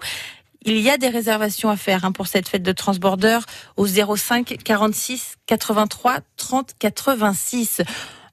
Il 0.64 0.78
y 0.78 0.90
a 0.90 0.97
des 0.97 1.09
réservations 1.09 1.71
à 1.71 1.76
faire 1.76 2.04
hein, 2.04 2.12
pour 2.12 2.26
cette 2.26 2.49
fête 2.49 2.62
de 2.62 2.73
transborder 2.73 3.38
au 3.76 3.87
05 3.87 4.59
46 4.64 5.37
83 5.47 6.21
30 6.37 6.73
86. 6.78 7.83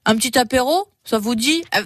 Un 0.06 0.16
petit 0.16 0.38
apéro, 0.38 0.88
ça 1.04 1.18
vous 1.18 1.36
dit? 1.36 1.64
Euh, 1.76 1.86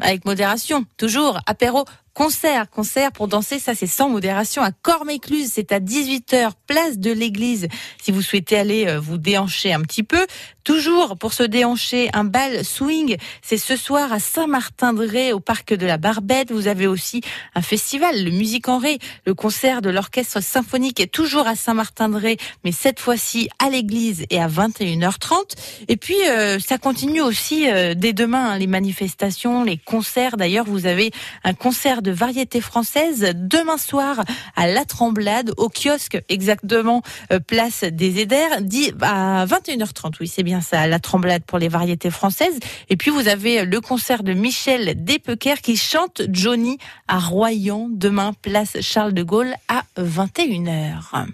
avec 0.00 0.24
modération, 0.24 0.84
toujours 0.96 1.40
apéro. 1.46 1.84
Concert, 2.14 2.68
concert 2.68 3.10
pour 3.10 3.26
danser, 3.26 3.58
ça 3.58 3.74
c'est 3.74 3.86
sans 3.86 4.10
modération 4.10 4.60
à 4.60 4.70
Cormécluse, 4.70 5.52
c'est 5.54 5.72
à 5.72 5.80
18h, 5.80 6.50
place 6.66 6.98
de 6.98 7.10
l'église. 7.10 7.68
Si 8.02 8.12
vous 8.12 8.20
souhaitez 8.20 8.58
aller 8.58 8.86
euh, 8.86 9.00
vous 9.00 9.16
déhancher 9.16 9.72
un 9.72 9.80
petit 9.80 10.02
peu, 10.02 10.26
toujours 10.62 11.16
pour 11.16 11.32
se 11.32 11.42
déhancher, 11.42 12.10
un 12.12 12.24
bal 12.24 12.66
swing, 12.66 13.16
c'est 13.40 13.56
ce 13.56 13.76
soir 13.76 14.12
à 14.12 14.20
Saint-Martin-de-Ré 14.20 15.32
au 15.32 15.40
parc 15.40 15.72
de 15.72 15.86
la 15.86 15.96
Barbette. 15.96 16.52
Vous 16.52 16.68
avez 16.68 16.86
aussi 16.86 17.22
un 17.54 17.62
festival, 17.62 18.22
le 18.22 18.30
Musique 18.30 18.68
en 18.68 18.76
Ré, 18.76 18.98
le 19.24 19.32
concert 19.32 19.80
de 19.80 19.88
l'orchestre 19.88 20.42
symphonique 20.42 21.00
est 21.00 21.10
toujours 21.10 21.46
à 21.46 21.56
Saint-Martin-de-Ré, 21.56 22.36
mais 22.62 22.72
cette 22.72 23.00
fois-ci 23.00 23.48
à 23.58 23.70
l'église 23.70 24.26
et 24.28 24.38
à 24.38 24.48
21h30. 24.48 25.56
Et 25.88 25.96
puis 25.96 26.28
euh, 26.28 26.58
ça 26.58 26.76
continue 26.76 27.22
aussi 27.22 27.70
euh, 27.70 27.94
dès 27.94 28.12
demain 28.12 28.50
hein, 28.50 28.58
les 28.58 28.66
manifestations, 28.66 29.64
les 29.64 29.78
concerts. 29.78 30.36
D'ailleurs, 30.36 30.66
vous 30.66 30.84
avez 30.84 31.10
un 31.42 31.54
concert 31.54 32.01
de 32.02 32.12
variété 32.12 32.60
française 32.60 33.32
demain 33.34 33.78
soir 33.78 34.22
à 34.56 34.66
La 34.66 34.84
Tremblade, 34.84 35.52
au 35.56 35.68
kiosque 35.68 36.20
exactement 36.28 37.02
euh, 37.32 37.38
place 37.38 37.84
des 37.84 38.20
Éders, 38.20 38.60
dit 38.60 38.92
à 39.00 39.46
21h30. 39.46 40.14
Oui, 40.20 40.28
c'est 40.28 40.42
bien 40.42 40.60
ça, 40.60 40.86
La 40.86 40.98
Tremblade 40.98 41.44
pour 41.44 41.58
les 41.58 41.68
variétés 41.68 42.10
françaises. 42.10 42.58
Et 42.90 42.96
puis 42.96 43.10
vous 43.10 43.28
avez 43.28 43.64
le 43.64 43.80
concert 43.80 44.22
de 44.22 44.32
Michel 44.32 45.04
Despequer 45.04 45.54
qui 45.62 45.76
chante 45.76 46.22
Johnny 46.30 46.78
à 47.08 47.18
Royan 47.18 47.88
demain 47.90 48.32
place 48.42 48.80
Charles 48.80 49.14
de 49.14 49.22
Gaulle 49.22 49.54
à 49.68 49.84
21h. 49.98 51.26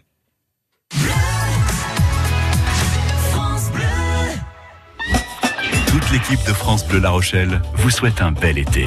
Toute 5.90 6.10
l'équipe 6.12 6.46
de 6.46 6.52
France 6.52 6.86
Bleu 6.86 7.00
La 7.00 7.10
Rochelle 7.10 7.60
vous 7.74 7.90
souhaite 7.90 8.20
un 8.20 8.32
bel 8.32 8.58
été. 8.58 8.86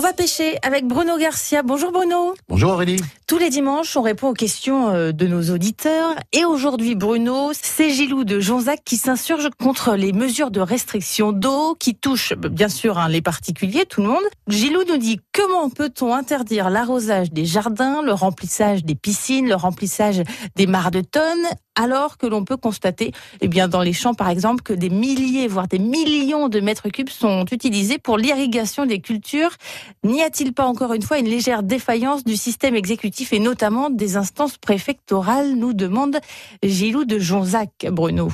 On 0.00 0.02
va 0.02 0.14
pêcher 0.14 0.56
avec 0.62 0.86
Bruno 0.86 1.18
Garcia. 1.18 1.62
Bonjour 1.62 1.92
Bruno. 1.92 2.34
Bonjour 2.48 2.72
Aurélie. 2.72 3.02
Tous 3.26 3.36
les 3.36 3.50
dimanches, 3.50 3.98
on 3.98 4.00
répond 4.00 4.28
aux 4.28 4.34
questions 4.34 4.88
euh, 4.88 5.12
de 5.12 5.26
nos 5.26 5.50
auditeurs. 5.50 6.14
Et 6.32 6.46
aujourd'hui, 6.46 6.94
Bruno, 6.94 7.50
c'est 7.52 7.90
Gilou 7.90 8.24
de 8.24 8.40
Jonzac 8.40 8.80
qui 8.82 8.96
s'insurge 8.96 9.50
contre 9.62 9.96
les 9.96 10.14
mesures 10.14 10.50
de 10.50 10.60
restriction 10.60 11.32
d'eau 11.32 11.74
qui 11.78 11.94
touchent 11.94 12.32
bien 12.32 12.70
sûr 12.70 12.96
hein, 12.96 13.10
les 13.10 13.20
particuliers, 13.20 13.84
tout 13.84 14.00
le 14.00 14.08
monde. 14.08 14.24
Gilou 14.48 14.84
nous 14.88 14.96
dit 14.96 15.20
comment 15.34 15.68
peut-on 15.68 16.14
interdire 16.14 16.70
l'arrosage 16.70 17.30
des 17.30 17.44
jardins, 17.44 18.00
le 18.00 18.14
remplissage 18.14 18.86
des 18.86 18.94
piscines, 18.94 19.50
le 19.50 19.54
remplissage 19.54 20.22
des 20.56 20.66
mares 20.66 20.92
de 20.92 21.02
tonnes 21.02 21.46
alors 21.80 22.18
que 22.18 22.26
l'on 22.26 22.44
peut 22.44 22.58
constater, 22.58 23.12
eh 23.40 23.48
bien, 23.48 23.66
dans 23.66 23.80
les 23.80 23.94
champs, 23.94 24.12
par 24.12 24.28
exemple, 24.28 24.62
que 24.62 24.74
des 24.74 24.90
milliers, 24.90 25.48
voire 25.48 25.66
des 25.66 25.78
millions 25.78 26.48
de 26.48 26.60
mètres 26.60 26.90
cubes 26.90 27.08
sont 27.08 27.46
utilisés 27.50 27.98
pour 27.98 28.18
l'irrigation 28.18 28.84
des 28.84 29.00
cultures. 29.00 29.52
N'y 30.04 30.22
a-t-il 30.22 30.52
pas 30.52 30.66
encore 30.66 30.92
une 30.92 31.02
fois 31.02 31.18
une 31.18 31.28
légère 31.28 31.62
défaillance 31.62 32.22
du 32.24 32.36
système 32.36 32.74
exécutif 32.74 33.32
et 33.32 33.38
notamment 33.38 33.88
des 33.88 34.16
instances 34.16 34.58
préfectorales, 34.58 35.54
nous 35.54 35.72
demande 35.72 36.18
Gilou 36.62 37.04
de 37.06 37.18
Jonzac, 37.18 37.86
Bruno. 37.90 38.30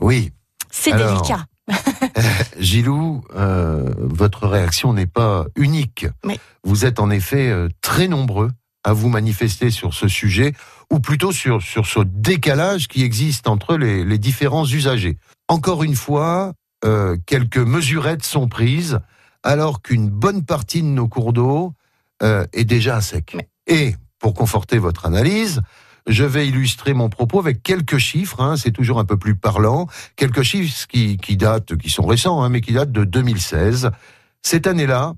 Oui. 0.00 0.30
C'est 0.70 0.92
Alors, 0.92 1.20
délicat. 1.20 1.46
Gilou, 2.60 3.24
euh, 3.34 3.90
votre 3.98 4.46
réaction 4.46 4.92
n'est 4.92 5.06
pas 5.06 5.46
unique. 5.56 6.06
Oui. 6.24 6.38
Vous 6.62 6.84
êtes 6.84 7.00
en 7.00 7.10
effet 7.10 7.48
euh, 7.48 7.68
très 7.80 8.06
nombreux 8.06 8.50
à 8.84 8.92
vous 8.92 9.08
manifester 9.08 9.70
sur 9.70 9.94
ce 9.94 10.08
sujet, 10.08 10.52
ou 10.90 11.00
plutôt 11.00 11.32
sur, 11.32 11.62
sur 11.62 11.86
ce 11.86 12.00
décalage 12.00 12.88
qui 12.88 13.02
existe 13.02 13.48
entre 13.48 13.76
les, 13.76 14.04
les 14.04 14.18
différents 14.18 14.66
usagers. 14.66 15.18
Encore 15.48 15.82
une 15.82 15.94
fois, 15.94 16.52
euh, 16.84 17.16
quelques 17.26 17.58
mesurettes 17.58 18.24
sont 18.24 18.48
prises, 18.48 19.00
alors 19.42 19.82
qu'une 19.82 20.08
bonne 20.08 20.44
partie 20.44 20.82
de 20.82 20.86
nos 20.86 21.08
cours 21.08 21.32
d'eau 21.32 21.72
euh, 22.22 22.46
est 22.52 22.64
déjà 22.64 22.96
à 22.96 23.00
sec. 23.00 23.36
Et 23.66 23.94
pour 24.18 24.34
conforter 24.34 24.78
votre 24.78 25.06
analyse, 25.06 25.62
je 26.06 26.24
vais 26.24 26.46
illustrer 26.46 26.92
mon 26.92 27.08
propos 27.08 27.38
avec 27.38 27.62
quelques 27.62 27.98
chiffres, 27.98 28.42
hein, 28.42 28.56
c'est 28.56 28.70
toujours 28.70 28.98
un 28.98 29.04
peu 29.04 29.16
plus 29.16 29.34
parlant, 29.34 29.86
quelques 30.16 30.42
chiffres 30.42 30.86
qui, 30.86 31.16
qui 31.16 31.36
datent, 31.36 31.76
qui 31.76 31.88
sont 31.88 32.06
récents, 32.06 32.42
hein, 32.42 32.50
mais 32.50 32.60
qui 32.60 32.72
datent 32.72 32.92
de 32.92 33.04
2016. 33.04 33.90
Cette 34.42 34.66
année-là, 34.66 35.14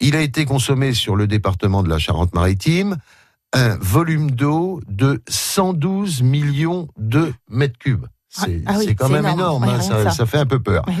il 0.00 0.14
a 0.14 0.20
été 0.20 0.44
consommé 0.44 0.94
sur 0.94 1.16
le 1.16 1.26
département 1.26 1.82
de 1.82 1.88
la 1.88 1.98
Charente-Maritime 1.98 2.96
un 3.52 3.76
volume 3.80 4.30
d'eau 4.30 4.80
de 4.88 5.22
112 5.28 6.22
millions 6.22 6.88
de 6.98 7.32
mètres 7.48 7.78
cubes. 7.78 8.06
C'est 8.28 8.62
Ah 8.66 8.74
oui, 8.78 8.84
c'est 8.88 8.94
quand 8.94 9.08
même 9.08 9.26
énorme. 9.26 9.64
hein, 9.64 9.80
ça, 9.80 10.04
ça. 10.04 10.10
ça 10.10 10.26
fait 10.26 10.38
un 10.38 10.46
peu 10.46 10.60
peur. 10.60 10.84
Oui. 10.86 10.94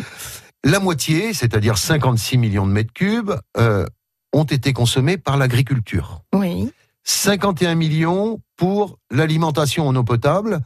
La 0.64 0.80
moitié, 0.80 1.34
c'est-à-dire 1.34 1.78
56 1.78 2.36
millions 2.38 2.66
de 2.66 2.72
mètres 2.72 2.92
cubes, 2.92 3.32
euh, 3.58 3.86
ont 4.32 4.44
été 4.44 4.72
consommés 4.72 5.16
par 5.18 5.36
l'agriculture. 5.36 6.22
Oui. 6.34 6.72
51 7.04 7.74
millions 7.74 8.40
pour 8.56 8.98
l'alimentation 9.10 9.86
en 9.86 9.94
eau 9.96 10.04
potable, 10.04 10.60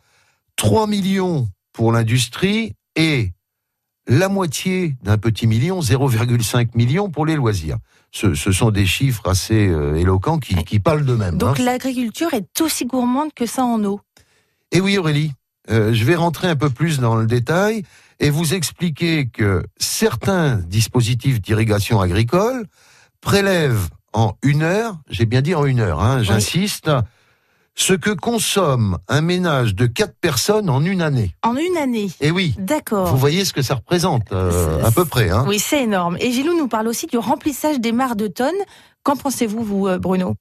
3 0.57 0.87
millions 0.87 1.49
pour 1.73 1.93
l'industrie 1.93 2.75
et 2.97 3.33
la 4.07 4.29
moitié 4.29 4.97
d'un 5.03 5.19
petit 5.19 5.47
million, 5.47 5.81
0,5 5.81 6.71
million 6.75 7.11
pour 7.11 7.27
les 7.27 7.37
loisirs. 7.37 7.79
Ce, 8.11 8.35
ce 8.35 8.53
sont 8.53 8.71
des 8.71 8.87
chiffres 8.87 9.29
assez 9.29 9.69
euh, 9.69 9.95
éloquents 9.95 10.39
qui, 10.39 10.55
qui 10.65 10.81
parlent 10.81 11.05
d'eux-mêmes. 11.05 11.39
Donc 11.39 11.61
hein. 11.61 11.65
l'agriculture 11.65 12.35
est 12.35 12.61
aussi 12.61 12.85
gourmande 12.85 13.33
que 13.35 13.47
ça 13.47 13.65
en 13.65 13.83
eau. 13.85 14.01
Et 14.71 14.81
oui, 14.81 14.99
Aurélie, 14.99 15.33
euh, 15.71 15.95
je 15.95 16.05
vais 16.05 16.17
rentrer 16.17 16.49
un 16.49 16.57
peu 16.57 16.69
plus 16.69 16.99
dans 16.99 17.17
le 17.17 17.27
détail 17.27 17.85
et 18.21 18.31
vous 18.31 18.55
expliquer 18.55 19.27
que 19.27 19.63
certains 19.79 20.57
dispositifs 20.57 21.41
d'irrigation 21.41 22.01
agricole 22.01 22.67
prélèvent 23.21 23.89
en 24.13 24.37
une 24.43 24.63
heure, 24.63 24.99
j'ai 25.09 25.25
bien 25.25 25.41
dit 25.41 25.55
en 25.55 25.65
une 25.65 25.81
heure, 25.81 26.03
hein, 26.03 26.23
j'insiste, 26.23 26.91
ce 27.75 27.95
que 27.95 28.11
consomme 28.11 28.99
un 29.09 29.23
ménage 29.23 29.75
de 29.75 29.87
quatre 29.87 30.15
personnes 30.21 30.69
en 30.69 30.85
une 30.85 31.01
année. 31.03 31.35
En 31.43 31.57
une 31.57 31.77
année. 31.77 32.11
Et 32.21 32.31
oui, 32.31 32.55
D'accord. 32.59 33.07
vous 33.07 33.17
voyez 33.17 33.45
ce 33.45 33.53
que 33.53 33.63
ça 33.63 33.77
représente, 33.77 34.31
euh, 34.33 34.85
à 34.85 34.91
peu 34.91 35.05
près. 35.05 35.31
Hein. 35.31 35.45
Oui, 35.49 35.59
c'est 35.59 35.83
énorme. 35.85 36.17
Et 36.21 36.33
Gilou 36.33 36.57
nous 36.57 36.69
parle 36.69 36.89
aussi 36.89 37.07
du 37.07 37.17
remplissage 37.19 37.81
des 37.81 37.93
mares 37.93 38.17
de 38.17 38.27
tonnes. 38.27 38.51
Qu'en 39.03 39.17
pensez-vous, 39.17 39.65
vous, 39.65 39.89
euh, 39.89 39.99
Bruno? 39.99 40.35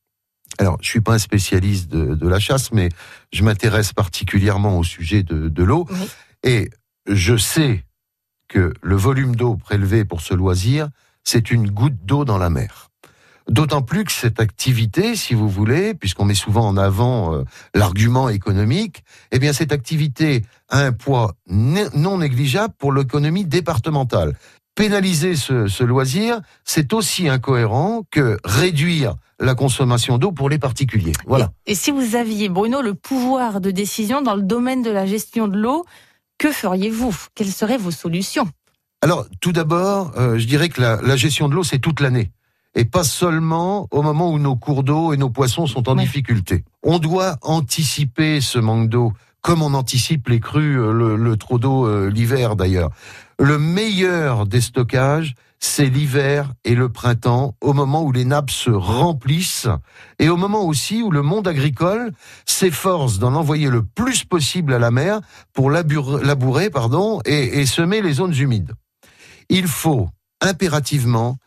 Alors, 0.58 0.78
je 0.82 0.90
suis 0.90 1.02
pas 1.02 1.14
un 1.14 1.20
spécialiste 1.20 1.90
de, 1.90 2.14
de 2.14 2.28
la 2.28 2.40
chasse, 2.40 2.72
mais 2.74 2.90
je 3.32 3.44
m'intéresse 3.44 3.94
particulièrement 3.94 4.78
au 4.78 4.84
sujet 4.84 5.24
de, 5.24 5.48
de 5.48 5.64
l'eau. 5.64 5.88
Oui. 5.90 6.10
Et 6.44 6.70
je 7.08 7.38
sais 7.38 7.86
que 8.50 8.74
le 8.82 8.96
volume 8.98 9.36
d'eau 9.38 9.56
prélevé 9.56 10.04
pour 10.04 10.20
ce 10.20 10.34
loisir, 10.34 10.90
c'est 11.24 11.52
une 11.52 11.70
goutte 11.72 12.06
d'eau 12.06 12.26
dans 12.26 12.38
la 12.38 12.50
mer. 12.50 12.91
D'autant 13.52 13.82
plus 13.82 14.06
que 14.06 14.14
cette 14.14 14.40
activité, 14.40 15.18
si 15.18 15.34
vous 15.34 15.50
voulez, 15.50 15.94
puisqu'on 15.94 16.24
met 16.24 16.36
souvent 16.36 16.66
en 16.66 16.78
avant 16.78 17.36
euh, 17.36 17.44
l'argument 17.74 18.30
économique, 18.30 19.04
eh 19.34 19.40
bien 19.40 19.52
cette 19.52 19.74
activité 19.74 20.46
a 20.70 20.80
un 20.80 20.94
poids 20.94 21.34
non 21.48 22.20
négligeable 22.20 22.74
pour 22.78 22.94
l'économie 22.94 23.44
départementale. 23.44 24.38
Pénaliser 24.74 25.36
ce, 25.36 25.68
ce 25.68 25.84
loisir, 25.84 26.40
c'est 26.64 26.94
aussi 26.94 27.28
incohérent 27.28 28.04
que 28.10 28.38
réduire 28.46 29.16
la 29.38 29.54
consommation 29.54 30.18
d'eau 30.18 30.32
pour 30.32 30.48
les 30.48 30.58
particuliers. 30.58 31.12
Voilà. 31.28 31.52
Et 31.66 31.76
si 31.76 31.92
vous 31.92 32.16
aviez, 32.16 32.48
Bruno, 32.48 32.82
le 32.82 32.94
pouvoir 32.94 33.60
de 33.60 33.72
décision 33.72 34.22
dans 34.22 34.36
le 34.36 34.44
domaine 34.44 34.82
de 34.82 34.92
la 34.92 35.06
gestion 35.06 35.50
de 35.50 35.58
l'eau, 35.58 35.84
que 36.38 36.54
feriez-vous? 36.54 37.14
Quelles 37.36 37.52
seraient 37.52 37.78
vos 37.78 37.92
solutions? 37.92 38.48
Alors, 39.02 39.26
tout 39.42 39.52
d'abord, 39.52 40.14
euh, 40.18 40.38
je 40.38 40.46
dirais 40.46 40.70
que 40.70 40.80
la, 40.80 41.02
la 41.02 41.18
gestion 41.18 41.50
de 41.50 41.56
l'eau, 41.56 41.64
c'est 41.64 41.80
toute 41.80 42.00
l'année. 42.00 42.32
Et 42.76 42.86
pas 42.86 43.04
seulement 43.04 43.88
au 43.92 44.02
moment 44.02 44.32
où 44.32 44.40
nos 44.40 44.56
cours 44.56 44.84
d'eau 44.84 45.14
et 45.14 45.18
nos 45.18 45.30
poissons 45.30 45.68
sont 45.68 45.90
en 45.90 45.96
difficulté. 45.96 46.64
On 46.84 47.00
doit 47.00 47.36
anticiper 47.42 48.40
ce 48.40 48.60
manque 48.60 48.90
d'eau, 48.90 49.14
comme 49.42 49.62
on 49.62 49.74
anticipe 49.74 50.30
les 50.30 50.40
crues, 50.40 50.80
euh, 50.80 50.94
le, 50.94 51.16
le 51.16 51.36
trop 51.36 51.60
d'eau 51.60 51.86
euh, 51.86 52.10
l'hiver 52.10 52.56
d'ailleurs. 52.56 52.92
Le 53.40 53.58
meilleur 53.58 54.46
des 54.46 54.62
stockages, 54.62 55.36
c'est 55.60 55.90
l'hiver 55.90 56.54
et 56.64 56.74
le 56.74 56.90
printemps, 56.90 57.56
au 57.62 57.74
moment 57.74 58.04
où 58.04 58.12
les 58.12 58.26
nappes 58.26 58.50
se 58.50 58.72
remplissent 58.72 59.68
et 60.18 60.28
au 60.30 60.38
moment 60.38 60.64
aussi 60.64 61.04
où 61.04 61.12
le 61.12 61.22
monde 61.22 61.48
agricole 61.48 62.14
s'efforce 62.46 63.20
d'en 63.20 63.36
envoyer 63.36 63.70
le 63.70 63.84
plus 63.84 64.24
possible 64.24 64.74
à 64.74 64.80
la 64.80 64.90
mer 64.92 65.22
pour 65.54 65.70
labourer, 65.70 66.26
labourer 66.26 66.70
pardon, 66.70 67.22
et, 67.26 67.60
et 67.60 67.66
semer 67.66 68.02
les 68.02 68.14
zones 68.14 68.36
humides. 68.36 68.74
Il 69.50 69.68
faut 69.68 70.10
impérativement 70.40 71.38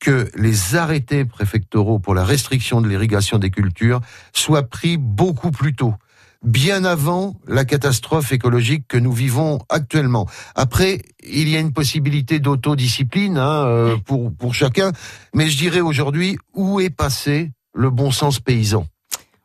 que 0.00 0.30
les 0.36 0.76
arrêtés 0.76 1.24
préfectoraux 1.24 1.98
pour 1.98 2.14
la 2.14 2.24
restriction 2.24 2.80
de 2.80 2.88
l'irrigation 2.88 3.38
des 3.38 3.50
cultures 3.50 4.00
soient 4.32 4.62
pris 4.62 4.96
beaucoup 4.96 5.50
plus 5.50 5.74
tôt, 5.74 5.94
bien 6.42 6.84
avant 6.84 7.34
la 7.46 7.64
catastrophe 7.64 8.32
écologique 8.32 8.86
que 8.86 8.96
nous 8.96 9.12
vivons 9.12 9.58
actuellement. 9.68 10.26
Après, 10.54 11.02
il 11.22 11.48
y 11.48 11.56
a 11.56 11.60
une 11.60 11.72
possibilité 11.72 12.38
d'autodiscipline 12.38 13.38
hein, 13.38 13.64
euh, 13.66 13.96
pour, 14.04 14.32
pour 14.32 14.54
chacun, 14.54 14.92
mais 15.34 15.48
je 15.48 15.58
dirais 15.58 15.80
aujourd'hui, 15.80 16.38
où 16.54 16.80
est 16.80 16.90
passé 16.90 17.52
le 17.74 17.90
bon 17.90 18.10
sens 18.10 18.40
paysan? 18.40 18.86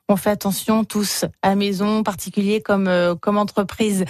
On 0.10 0.18
fait 0.18 0.30
attention 0.30 0.84
tous, 0.84 1.26
à 1.42 1.56
maison, 1.56 2.04
particulier 2.04 2.62
comme, 2.62 2.88
euh, 2.88 3.16
comme 3.16 3.38
entreprise. 3.38 4.06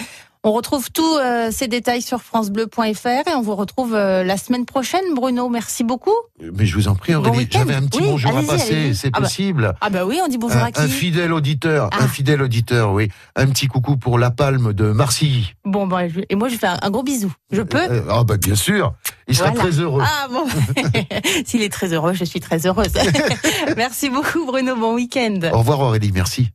On 0.46 0.52
retrouve 0.52 0.90
tous 0.92 1.16
euh, 1.16 1.48
ces 1.50 1.68
détails 1.68 2.02
sur 2.02 2.20
francebleu.fr 2.20 3.06
et 3.08 3.34
on 3.34 3.40
vous 3.40 3.54
retrouve 3.56 3.94
euh, 3.94 4.22
la 4.24 4.36
semaine 4.36 4.66
prochaine, 4.66 5.02
Bruno. 5.14 5.48
Merci 5.48 5.84
beaucoup. 5.84 6.12
Mais 6.38 6.66
je 6.66 6.74
vous 6.76 6.86
en 6.88 6.94
prie, 6.94 7.14
Bon 7.14 7.20
Aurélie, 7.20 7.38
week-end. 7.38 7.60
j'avais 7.60 7.74
un 7.74 7.86
petit 7.86 8.00
Oui, 8.02 8.08
bonjour 8.10 8.36
à 8.36 8.42
passer, 8.42 8.92
c'est 8.92 9.08
Ah 9.14 9.20
bah, 9.20 9.26
possible. 9.26 9.74
Ah 9.80 9.88
bah 9.88 10.04
oui, 10.04 10.20
on 10.22 10.28
dit 10.28 10.36
bonjour 10.36 10.60
un, 10.60 10.66
à 10.66 10.70
qui 10.72 10.82
un 10.82 10.88
fidèle 10.88 11.32
auditeur, 11.32 11.88
Ah. 11.92 12.02
un 12.04 12.08
fidèle 12.08 12.42
auditeur, 12.42 12.92
oui. 12.92 13.08
Un 13.36 13.46
petit 13.46 13.68
coucou 13.68 13.96
pour 13.96 14.18
la 14.18 14.30
palme 14.30 14.74
de 14.74 14.92
Marcilly. 14.92 15.54
Bon, 15.64 15.86
bah, 15.86 16.08
je- 16.08 16.20
et 16.28 16.34
moi 16.34 16.48
je 16.50 16.56
fais 16.56 16.66
un, 16.66 16.76
un 16.82 16.90
gros 16.90 17.02
bisou. 17.02 17.32
Je 17.50 17.62
peux 17.62 17.78
Euh, 17.78 18.02
ah 18.10 18.22
bah 18.24 18.36
bien 18.36 18.54
sûr, 18.54 18.92
il 19.28 19.34
sera 19.34 19.50
Voilà. 19.50 19.70
très 19.70 19.80
heureux. 19.80 20.02
Ah 20.04 20.28
bon 20.30 20.44
S'il 21.46 21.62
est 21.62 21.72
très 21.72 21.94
heureux, 21.94 22.12
je 22.12 22.24
suis 22.24 22.40
très 22.40 22.66
heureuse. 22.66 22.92
Merci 23.78 24.10
beaucoup 24.10 24.44
Bruno, 24.44 24.76
bon 24.76 24.94
week-end. 24.94 25.38
Au 25.54 25.58
revoir 25.60 25.80
Aurélie, 25.80 26.10
merci. 26.12 26.50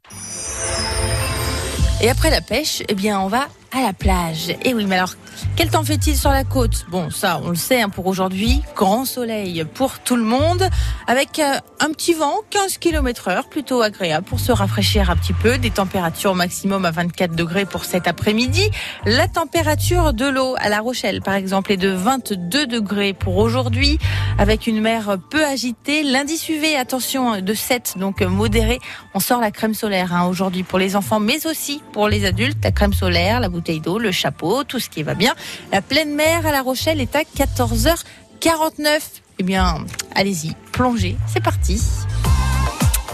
Et 2.02 2.10
après 2.10 2.30
la 2.30 2.40
pêche, 2.40 2.82
eh 2.88 2.94
bien 2.94 3.20
on 3.20 3.28
va 3.28 3.50
à 3.72 3.82
la 3.82 3.92
plage. 3.92 4.56
Et 4.64 4.74
oui, 4.74 4.86
mais 4.86 4.96
alors, 4.96 5.16
quel 5.56 5.70
temps 5.70 5.84
fait-il 5.84 6.16
sur 6.16 6.32
la 6.32 6.44
côte? 6.44 6.86
Bon, 6.90 7.10
ça, 7.10 7.42
on 7.44 7.50
le 7.50 7.56
sait 7.56 7.82
hein, 7.82 7.90
pour 7.90 8.08
aujourd'hui. 8.08 8.62
Grand 8.76 9.06
soleil 9.06 9.66
pour 9.74 10.00
tout 10.00 10.16
le 10.16 10.24
monde, 10.24 10.64
avec 11.08 11.40
euh, 11.40 11.58
un 11.80 11.90
petit 11.92 12.14
vent, 12.14 12.36
15 12.50 12.78
km 12.78 13.28
heure, 13.28 13.50
plutôt 13.50 13.82
agréable 13.82 14.26
pour 14.26 14.40
se 14.40 14.52
rafraîchir 14.52 15.10
un 15.10 15.16
petit 15.16 15.34
peu. 15.34 15.58
Des 15.58 15.70
températures 15.70 16.36
maximum 16.36 16.86
à 16.86 16.92
24 16.92 17.36
degrés 17.36 17.66
pour 17.66 17.86
cet 17.86 18.08
après-midi. 18.08 18.70
La 19.06 19.28
température 19.28 20.14
de 20.14 20.26
l'eau 20.26 20.56
à 20.60 20.70
La 20.70 20.80
Rochelle, 20.80 21.22
par 21.22 21.36
exemple, 21.36 21.72
est 21.72 21.78
de 21.78 21.90
22 21.90 22.68
degrés 22.68 23.14
pour 23.14 23.38
aujourd'hui, 23.38 24.00
avec 24.38 24.68
une 24.68 24.82
mer 24.82 25.18
peu 25.30 25.46
agitée. 25.46 26.04
L'indice 26.04 26.48
UV, 26.48 26.76
attention, 26.76 27.42
de 27.42 27.54
7, 27.54 27.96
donc 27.98 28.22
modéré. 28.22 28.80
On 29.14 29.20
sort 29.20 29.42
la 29.42 29.52
crème 29.52 29.74
solaire 29.74 30.14
hein, 30.14 30.28
aujourd'hui 30.28 30.64
pour 30.64 30.80
les 30.80 30.96
enfants, 30.96 31.20
mais 31.20 31.46
aussi 31.46 31.82
pour 31.92 32.08
les 32.08 32.26
adultes. 32.26 32.58
La 32.64 32.72
crème 32.72 32.94
solaire, 32.94 33.40
la 33.40 33.50
bouteille 33.50 33.82
d'eau, 33.82 34.00
le 34.00 34.12
chapeau, 34.12 34.64
tout 34.64 34.80
ce 34.80 34.90
qui 34.90 35.04
va 35.04 35.14
bien. 35.14 35.29
La 35.72 35.82
pleine 35.82 36.14
mer 36.14 36.46
à 36.46 36.52
La 36.52 36.62
Rochelle 36.62 37.02
est 37.02 37.16
à 37.16 37.22
14h49. 37.22 39.00
Eh 39.40 39.44
bien, 39.44 39.86
allez-y, 40.16 40.56
plongez, 40.72 41.18
c'est 41.32 41.44
parti. 41.44 41.80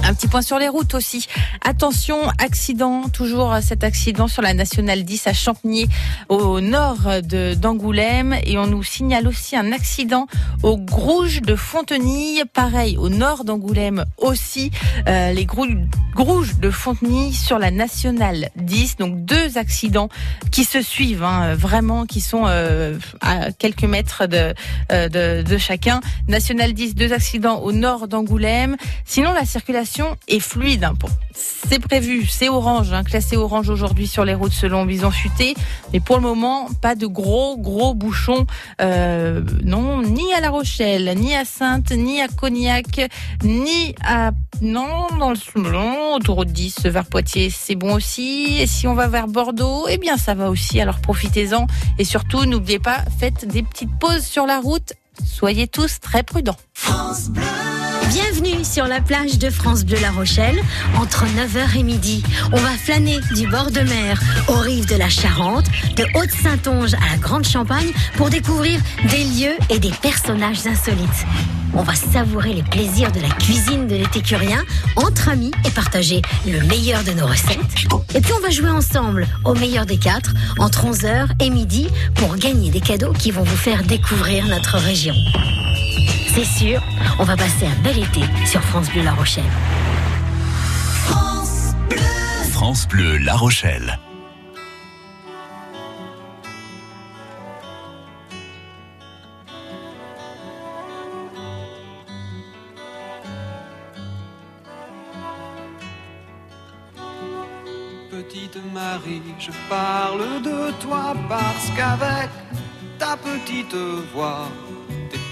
Un 0.08 0.13
petit 0.13 0.28
point 0.28 0.44
sur 0.44 0.60
les 0.60 0.68
routes 0.68 0.94
aussi. 0.94 1.26
Attention, 1.63 2.18
accident, 2.38 3.10
toujours 3.10 3.56
cet 3.63 3.84
accident 3.84 4.28
sur 4.28 4.44
la 4.44 4.54
nationale 4.54 5.04
10 5.04 5.26
à 5.26 5.34
Champigny, 5.34 5.88
au 6.30 6.62
nord 6.62 6.98
d'Angoulême. 7.58 8.36
Et 8.46 8.60
on 8.60 8.68
nous 8.68 8.84
signale 8.84 9.28
aussi 9.28 9.56
un 9.56 9.72
accident 9.72 10.28
au 10.62 10.78
Grouge 10.78 11.41
de 11.41 11.56
Fontenille, 11.56 12.44
pareil, 12.54 12.98
au 12.98 13.10
nord 13.10 13.46
d'Angoulême 13.46 14.06
aussi. 14.18 14.70
Euh, 15.08 15.32
les 15.34 15.46
Grou- 15.46 15.65
Grouges 16.13 16.56
de 16.60 16.70
Fontenille 16.70 17.34
sur 17.34 17.58
la 17.58 17.72
nationale 17.72 18.50
10. 18.58 18.98
Donc 18.98 19.26
deux 19.26 19.58
accidents 19.58 20.10
qui 20.52 20.65
se 20.65 20.82
suivent, 20.84 21.24
hein, 21.24 21.56
vraiment, 21.56 22.06
qui 22.06 22.22
sont 22.22 22.44
euh, 22.46 22.98
à 23.22 23.52
quelques 23.52 23.84
mètres 23.84 24.28
de, 24.28 24.54
euh, 24.91 25.10
de, 25.10 25.41
de 25.41 25.58
chacun. 25.58 26.00
National 26.28 26.74
10, 26.74 26.94
deux 26.94 27.12
accidents 27.12 27.58
au 27.62 27.72
nord 27.72 28.08
d'Angoulême. 28.08 28.78
Sinon, 29.04 29.34
la 29.34 29.46
circulation 29.46 29.94
est 30.27 30.39
fluide. 30.39 30.88
C'est 31.34 31.79
prévu, 31.79 32.25
c'est 32.25 32.49
orange, 32.49 32.93
hein, 32.93 33.03
classé 33.03 33.36
orange 33.38 33.69
aujourd'hui 33.69 34.08
sur 34.08 34.23
les 34.23 34.34
routes 34.34 34.53
selon 34.53 34.86
Bison 34.86 35.12
Futé. 35.12 35.55
Mais 35.91 35.99
pour 35.99 36.17
le 36.17 36.21
moment, 36.21 36.69
pas 36.81 36.95
de 36.95 37.08
gros, 37.08 37.58
gros 37.58 37.93
bouchons. 37.93 38.45
Euh, 38.81 39.41
non, 39.63 40.01
ni 40.01 40.34
à 40.34 40.41
La 40.41 40.49
Rochelle, 40.49 41.13
ni 41.17 41.36
à 41.36 41.45
Sainte, 41.45 41.91
ni 41.91 42.21
à 42.21 42.27
Cognac, 42.27 43.10
ni 43.43 43.95
à... 44.03 44.31
Non, 44.62 45.08
dans 45.19 45.31
le 45.31 45.71
non, 45.71 46.15
autoroute 46.15 46.47
10 46.47 46.86
vers 46.86 47.05
Poitiers, 47.05 47.49
c'est 47.49 47.75
bon 47.75 47.95
aussi. 47.95 48.58
Et 48.60 48.67
si 48.67 48.88
on 48.88 48.93
va 48.93 49.08
vers 49.08 49.27
Bordeaux, 49.27 49.88
eh 49.89 49.97
bien 49.97 50.17
ça 50.17 50.34
va 50.34 50.49
aussi. 50.49 50.79
Alors 50.79 50.99
profitez-en. 50.99 51.67
Et 51.99 52.05
surtout, 52.05 52.45
n'oubliez 52.45 52.79
pas, 52.79 52.99
faites 53.19 53.45
des 53.45 53.63
petites 53.63 53.97
pauses 53.99 54.23
sur 54.23 54.45
la 54.45 54.60
route. 54.60 54.93
Soyez 55.25 55.67
tous 55.67 55.99
très 55.99 56.23
prudents. 56.23 56.58
Bienvenue 58.10 58.63
sur 58.63 58.86
la 58.86 59.02
plage 59.02 59.39
de 59.39 59.50
France 59.50 59.84
Bleu 59.84 59.98
La 60.00 60.12
Rochelle, 60.12 60.60
entre 60.98 61.26
9h 61.26 61.78
et 61.78 61.84
midi. 61.84 62.24
On 62.52 62.58
va 62.58 62.72
flâner 62.72 63.20
du 63.36 63.48
bord 63.48 63.72
de 63.72 63.82
mer 63.82 64.22
aux 64.48 64.60
rives 64.60 64.88
de 64.88 64.96
la 64.96 65.10
Charente, 65.10 65.65
de 65.96 66.06
Haute-Saintonge 66.13 66.94
à 66.94 67.12
la 67.12 67.18
Grande 67.18 67.46
Champagne 67.46 67.91
pour 68.15 68.30
découvrir 68.30 68.80
des 69.10 69.24
lieux 69.24 69.56
et 69.70 69.80
des 69.80 69.91
personnages 70.02 70.68
insolites. 70.68 71.26
On 71.74 71.84
va 71.84 71.96
savourer 71.96 72.54
les 72.54 72.63
plaisirs 72.63 73.12
de 73.12 73.20
la 73.20 73.30
cuisine 73.30 73.88
de 73.88 73.96
l'étécurien 73.96 74.63
entre 74.96 75.30
amis 75.30 75.52
et 75.65 75.72
partager 75.72 76.22
le 76.46 76.62
meilleur 76.68 77.04
de 77.04 77.12
nos 77.12 77.26
recettes. 77.26 77.60
Et 78.13 78.22
puis 78.22 78.34
on 78.34 78.41
va 78.41 78.50
jouer 78.50 78.70
ensemble 78.70 79.28
au 79.44 79.56
meilleur 79.56 79.86
des 79.86 79.98
quatre 79.98 80.34
entre 80.60 80.86
11h 80.86 81.28
et 81.39 81.50
midi 81.50 81.88
pour 82.13 82.36
gagner 82.38 82.70
des 82.70 82.82
cadeaux 82.82 83.13
qui 83.13 83.32
vont 83.32 83.44
vous 83.44 83.58
faire 83.58 83.84
découvrir 83.84 84.46
notre 84.46 84.78
région. 84.78 85.15
C'est 86.36 86.43
sûr, 86.43 86.82
on 87.17 87.24
va 87.24 87.38
passer 87.38 87.65
un 87.65 87.82
bel 87.82 87.98
été 87.98 88.19
sur 88.45 88.62
France 88.62 88.89
Bleu 88.89 89.04
La 89.04 89.13
Rochelle. 89.13 89.45
France 92.52 92.86
Bleu 92.89 93.19
La 93.19 93.36
Rochelle. 93.38 93.98
Petite 108.12 108.60
Marie, 108.74 109.21
je 109.39 109.52
parle 109.69 110.41
de 110.41 110.71
toi 110.82 111.15
parce 111.30 111.69
qu'avec 111.78 112.30
ta 113.00 113.15
petite 113.15 113.74
voix, 114.13 114.50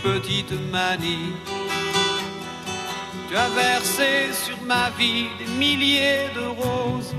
tes 0.04 0.10
petites 0.10 0.72
manies, 0.72 1.34
tu 3.30 3.36
as 3.36 3.50
versé 3.50 4.34
sur 4.34 4.62
ma 4.63 4.89
vie 4.92 5.28
des 5.39 5.52
milliers 5.58 6.30
de 6.36 6.46
roses. 6.62 7.13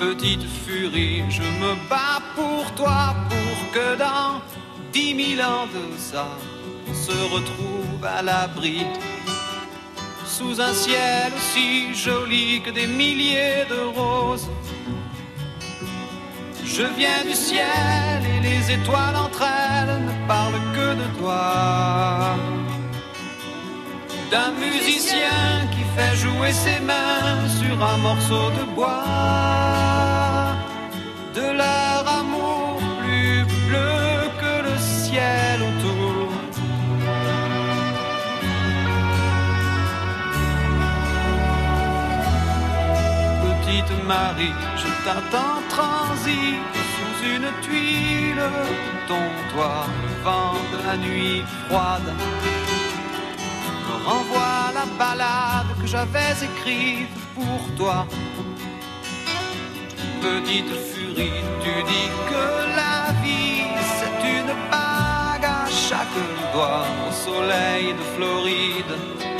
Petite 0.00 0.46
furie, 0.64 1.22
je 1.30 1.42
me 1.42 1.74
bats 1.88 2.22
pour 2.34 2.70
toi 2.74 3.14
pour 3.28 3.72
que 3.72 3.96
dans 3.96 4.40
dix 4.92 5.14
mille 5.14 5.42
ans 5.42 5.66
de 5.66 5.98
ça, 5.98 6.26
on 6.88 6.94
se 6.94 7.16
retrouve 7.34 8.04
à 8.04 8.22
l'abri 8.22 8.86
sous 10.26 10.60
un 10.60 10.74
ciel 10.74 11.32
aussi 11.36 11.94
joli 11.94 12.60
que 12.60 12.70
des 12.70 12.86
milliers 12.86 13.64
de 13.68 13.80
roses. 13.98 14.48
Je 16.76 16.82
viens 16.82 17.22
du 17.24 17.34
ciel 17.34 18.20
et 18.34 18.40
les 18.40 18.72
étoiles 18.72 19.14
entre 19.14 19.44
elles 19.44 20.04
ne 20.08 20.26
parlent 20.26 20.64
que 20.74 20.88
de 21.00 21.06
toi. 21.18 22.34
D'un 24.28 24.50
musicien 24.58 25.68
qui 25.70 25.84
fait 25.94 26.16
jouer 26.16 26.50
ses 26.50 26.80
mains 26.80 27.48
sur 27.60 27.76
un 27.80 27.96
morceau 27.98 28.50
de 28.58 28.64
bois. 28.74 29.83
Marie, 44.06 44.54
je 44.76 44.88
t'attends 45.04 45.62
transi 45.68 46.56
sous 46.94 47.16
une 47.34 47.48
tuile 47.62 48.44
ton 49.08 49.26
toit, 49.52 49.86
le 50.02 50.24
vent 50.24 50.54
de 50.72 50.86
la 50.86 50.96
nuit 50.96 51.42
froide 51.66 52.12
me 53.86 54.04
renvoie 54.04 54.72
la 54.74 54.86
balade 54.98 55.70
que 55.80 55.86
j'avais 55.86 56.32
écrite 56.42 57.08
pour 57.34 57.62
toi. 57.76 58.06
Petite 60.20 60.74
furie, 60.90 61.42
tu 61.62 61.74
dis 61.90 62.10
que 62.30 62.44
la 62.80 63.12
vie 63.22 63.64
c'est 63.96 64.18
une 64.38 64.52
bague 64.70 65.44
à 65.44 65.66
chaque 65.70 66.18
doigt 66.52 66.86
au 67.06 67.12
soleil 67.12 67.92
de 67.92 68.04
Floride. 68.16 69.33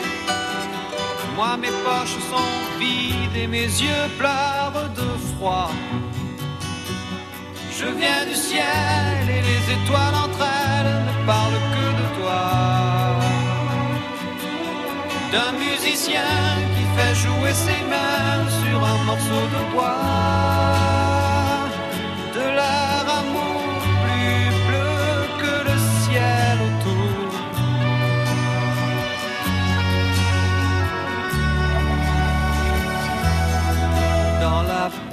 Moi 1.37 1.57
mes 1.57 1.75
poches 1.85 2.19
sont 2.31 2.79
vides 2.79 3.37
et 3.37 3.49
mes 3.49 3.67
yeux 3.87 4.07
pleurent 4.19 4.91
de 4.95 5.09
froid. 5.35 5.71
Je 7.73 7.87
viens 7.87 8.25
du 8.29 8.37
ciel 8.37 9.29
et 9.29 9.43
les 9.51 9.63
étoiles 9.77 10.19
entre 10.27 10.45
elles 10.45 10.95
ne 11.09 11.27
parlent 11.27 11.65
que 11.75 11.87
de 12.01 12.07
toi. 12.21 12.45
D'un 15.33 15.53
musicien 15.59 16.31
qui 16.75 16.85
fait 16.97 17.15
jouer 17.25 17.53
ses 17.53 17.83
mains 17.91 18.49
sur 18.63 18.85
un 18.85 18.99
morceau 19.05 19.45
de 19.55 19.73
bois. 19.73 20.94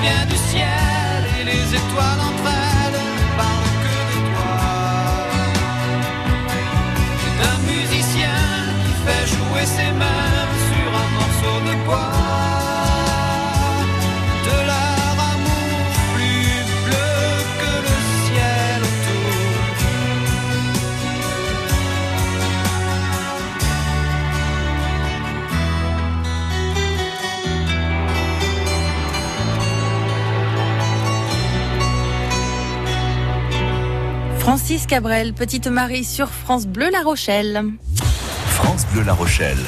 Je 0.00 0.06
viens 0.06 0.24
du 0.24 0.36
ciel 0.36 1.20
et 1.38 1.44
les 1.44 1.74
étoiles 1.74 2.20
entre 2.28 2.48
elles 2.48 3.00
parlent 3.36 3.76
que 3.84 3.98
de 4.10 4.18
toi. 4.32 4.60
C'est 7.20 7.38
un 7.52 7.58
musicien 7.70 8.38
qui 8.82 8.92
fait 9.04 9.26
jouer 9.26 9.66
ses 9.66 9.92
mains 9.92 10.48
sur 10.70 10.88
un 11.02 11.08
morceau 11.18 11.56
de 11.68 11.84
bois. 11.84 12.29
Francis 34.40 34.86
Cabrel, 34.86 35.34
Petite 35.34 35.66
Marie 35.66 36.02
sur 36.02 36.28
France 36.28 36.66
Bleu 36.66 36.88
La 36.90 37.02
Rochelle. 37.02 37.62
France 38.48 38.86
Bleu 38.90 39.02
La 39.02 39.12
Rochelle. 39.12 39.58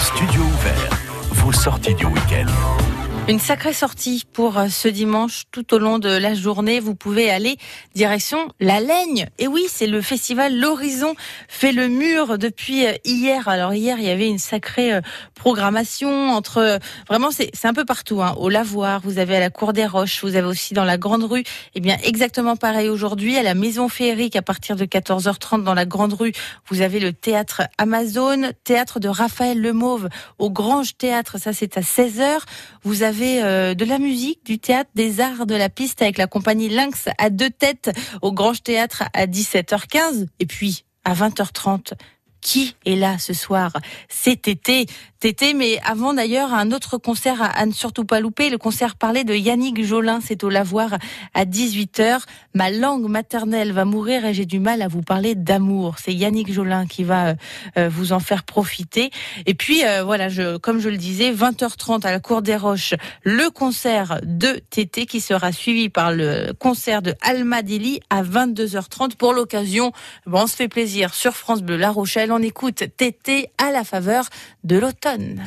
Studio 0.00 0.42
ouvert. 0.42 0.90
Vos 1.30 1.52
sorties 1.52 1.94
du 1.94 2.04
week-end. 2.06 2.97
Une 3.28 3.38
sacrée 3.38 3.74
sortie 3.74 4.24
pour 4.32 4.56
euh, 4.56 4.68
ce 4.68 4.88
dimanche 4.88 5.42
tout 5.50 5.74
au 5.74 5.78
long 5.78 5.98
de 5.98 6.08
la 6.08 6.32
journée. 6.32 6.80
Vous 6.80 6.94
pouvez 6.94 7.30
aller 7.30 7.58
direction 7.94 8.48
la 8.58 8.80
Laigne. 8.80 9.28
Et 9.38 9.46
oui, 9.46 9.66
c'est 9.68 9.86
le 9.86 10.00
festival 10.00 10.58
L'Horizon 10.58 11.14
fait 11.46 11.72
le 11.72 11.88
mur 11.88 12.38
depuis 12.38 12.86
euh, 12.86 12.94
hier. 13.04 13.46
Alors 13.46 13.74
hier, 13.74 13.98
il 13.98 14.06
y 14.06 14.08
avait 14.08 14.28
une 14.28 14.38
sacrée 14.38 14.94
euh, 14.94 15.02
programmation 15.34 16.30
entre 16.30 16.78
vraiment 17.06 17.30
c'est 17.30 17.50
c'est 17.52 17.68
un 17.68 17.74
peu 17.74 17.84
partout. 17.84 18.22
Hein. 18.22 18.34
Au 18.38 18.48
Lavoir, 18.48 19.02
vous 19.02 19.18
avez 19.18 19.36
à 19.36 19.40
la 19.40 19.50
Cour 19.50 19.74
des 19.74 19.84
Roches, 19.84 20.22
vous 20.22 20.34
avez 20.34 20.46
aussi 20.46 20.72
dans 20.72 20.84
la 20.84 20.96
Grande 20.96 21.24
Rue. 21.24 21.44
Et 21.74 21.80
bien 21.80 21.98
exactement 22.04 22.56
pareil 22.56 22.88
aujourd'hui 22.88 23.36
à 23.36 23.42
la 23.42 23.54
Maison 23.54 23.90
Féerique 23.90 24.36
à 24.36 24.42
partir 24.42 24.74
de 24.74 24.86
14h30 24.86 25.64
dans 25.64 25.74
la 25.74 25.84
Grande 25.84 26.14
Rue. 26.14 26.32
Vous 26.70 26.80
avez 26.80 26.98
le 26.98 27.12
théâtre 27.12 27.60
Amazon, 27.76 28.52
théâtre 28.64 29.00
de 29.00 29.08
Raphaël 29.08 29.60
Lemauve 29.60 30.08
au 30.38 30.48
Grange 30.50 30.96
Théâtre. 30.96 31.36
Ça 31.38 31.52
c'est 31.52 31.76
à 31.76 31.82
16h. 31.82 32.38
Vous 32.84 33.02
avez 33.02 33.17
euh, 33.20 33.74
de 33.74 33.84
la 33.84 33.98
musique, 33.98 34.44
du 34.44 34.58
théâtre, 34.58 34.90
des 34.94 35.20
arts 35.20 35.46
de 35.46 35.54
la 35.54 35.68
piste 35.68 36.02
avec 36.02 36.18
la 36.18 36.26
compagnie 36.26 36.68
Lynx 36.68 37.08
à 37.18 37.30
deux 37.30 37.50
têtes 37.50 37.90
au 38.22 38.32
Grange 38.32 38.62
Théâtre 38.62 39.04
à 39.12 39.26
17h15. 39.26 40.26
Et 40.40 40.46
puis 40.46 40.84
à 41.04 41.14
20h30, 41.14 41.92
qui 42.40 42.76
est 42.84 42.96
là 42.96 43.18
ce 43.18 43.32
soir? 43.32 43.72
C'est 44.08 44.42
Tété. 44.42 44.86
Tété, 45.20 45.52
mais 45.52 45.80
avant 45.84 46.14
d'ailleurs, 46.14 46.54
un 46.54 46.70
autre 46.70 46.96
concert 46.96 47.42
à, 47.42 47.66
ne 47.66 47.72
surtout 47.72 48.04
pas 48.04 48.20
louper. 48.20 48.50
Le 48.50 48.58
concert 48.58 48.94
parlé 48.94 49.24
de 49.24 49.34
Yannick 49.34 49.84
Jolin, 49.84 50.20
c'est 50.24 50.44
au 50.44 50.48
Lavoir 50.48 50.96
à 51.34 51.44
18h. 51.44 52.20
Ma 52.54 52.70
langue 52.70 53.08
maternelle 53.08 53.72
va 53.72 53.84
mourir 53.84 54.24
et 54.24 54.32
j'ai 54.32 54.46
du 54.46 54.60
mal 54.60 54.80
à 54.80 54.86
vous 54.86 55.02
parler 55.02 55.34
d'amour. 55.34 55.96
C'est 55.98 56.14
Yannick 56.14 56.52
Jolin 56.52 56.86
qui 56.86 57.02
va 57.02 57.34
euh, 57.76 57.88
vous 57.88 58.12
en 58.12 58.20
faire 58.20 58.44
profiter. 58.44 59.10
Et 59.46 59.54
puis, 59.54 59.84
euh, 59.84 60.04
voilà, 60.04 60.28
je, 60.28 60.56
comme 60.56 60.78
je 60.78 60.88
le 60.88 60.96
disais, 60.96 61.32
20h30 61.32 62.06
à 62.06 62.12
la 62.12 62.20
Cour 62.20 62.40
des 62.40 62.54
Roches, 62.54 62.94
le 63.24 63.50
concert 63.50 64.20
de 64.22 64.60
Tété 64.70 65.04
qui 65.06 65.20
sera 65.20 65.50
suivi 65.50 65.88
par 65.88 66.12
le 66.12 66.52
concert 66.60 67.02
de 67.02 67.12
Alma 67.22 67.62
Deli 67.62 67.98
à 68.08 68.22
22h30. 68.22 69.16
Pour 69.16 69.32
l'occasion, 69.32 69.90
bon, 70.26 70.42
on 70.42 70.46
se 70.46 70.54
fait 70.54 70.68
plaisir 70.68 71.12
sur 71.12 71.34
France 71.34 71.62
Bleu 71.62 71.76
La 71.76 71.90
Rochelle. 71.90 72.27
On 72.30 72.42
écoute 72.42 72.84
Tété 72.96 73.50
à 73.58 73.70
la 73.70 73.84
faveur 73.84 74.28
de 74.64 74.76
l'automne. 74.76 75.44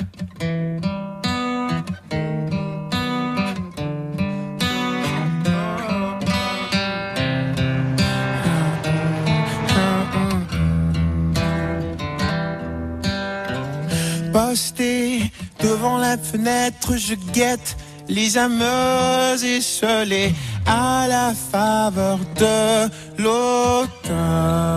Posté 14.34 15.32
devant 15.60 15.98
la 15.98 16.18
fenêtre, 16.18 16.96
je 16.98 17.16
guette 17.32 17.78
les 18.08 18.38
ameuses 18.38 19.44
esselées 19.44 20.34
à 20.66 21.06
la 21.08 21.34
faveur 21.34 22.20
de 22.40 22.90
l'automne. 23.22 24.72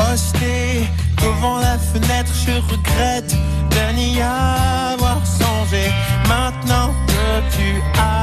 Posté 0.00 0.88
devant 1.20 1.58
la 1.58 1.76
fenêtre, 1.78 2.32
je 2.46 2.52
regrette 2.72 3.34
de 3.70 3.94
n'y 3.94 4.20
avoir 4.22 5.20
songé. 5.26 5.92
Maintenant 6.26 6.94
que 7.06 7.56
tu 7.56 7.82
abandonnes. 7.98 8.19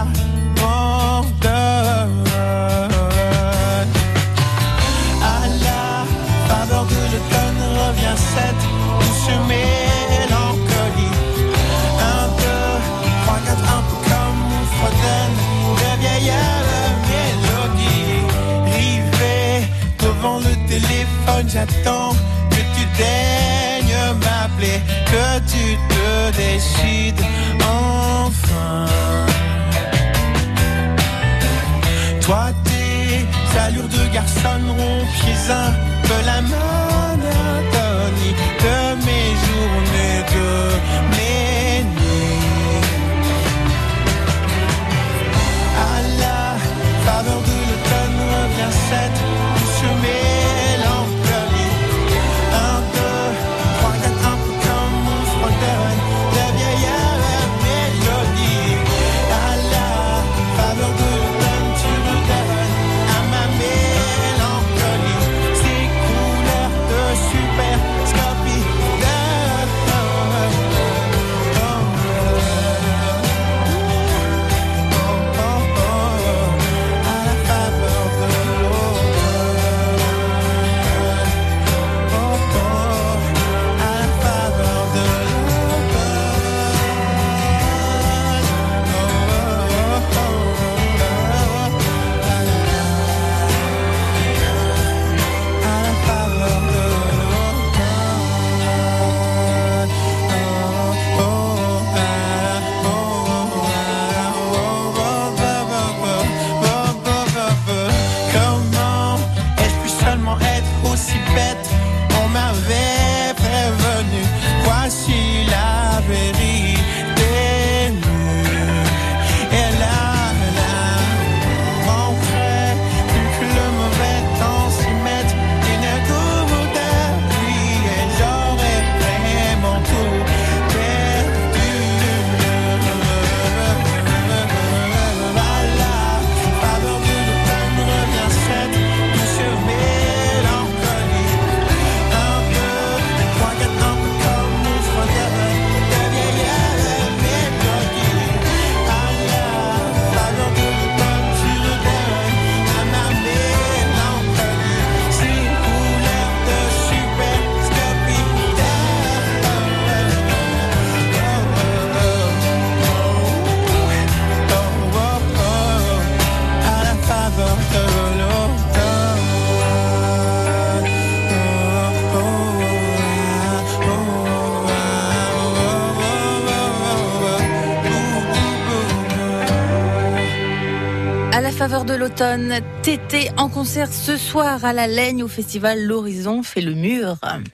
L'automne. 182.18 182.60
Tété 182.82 183.30
en 183.38 183.50
concert 183.50 183.92
ce 183.92 184.18
soir 184.18 184.64
à 184.64 184.74
la 184.74 184.88
Laigne 184.88 185.24
au 185.24 185.28
festival 185.28 185.84
L'Horizon 185.84 186.42
fait 186.44 186.62
le 186.62 186.74
mur. 186.74 187.18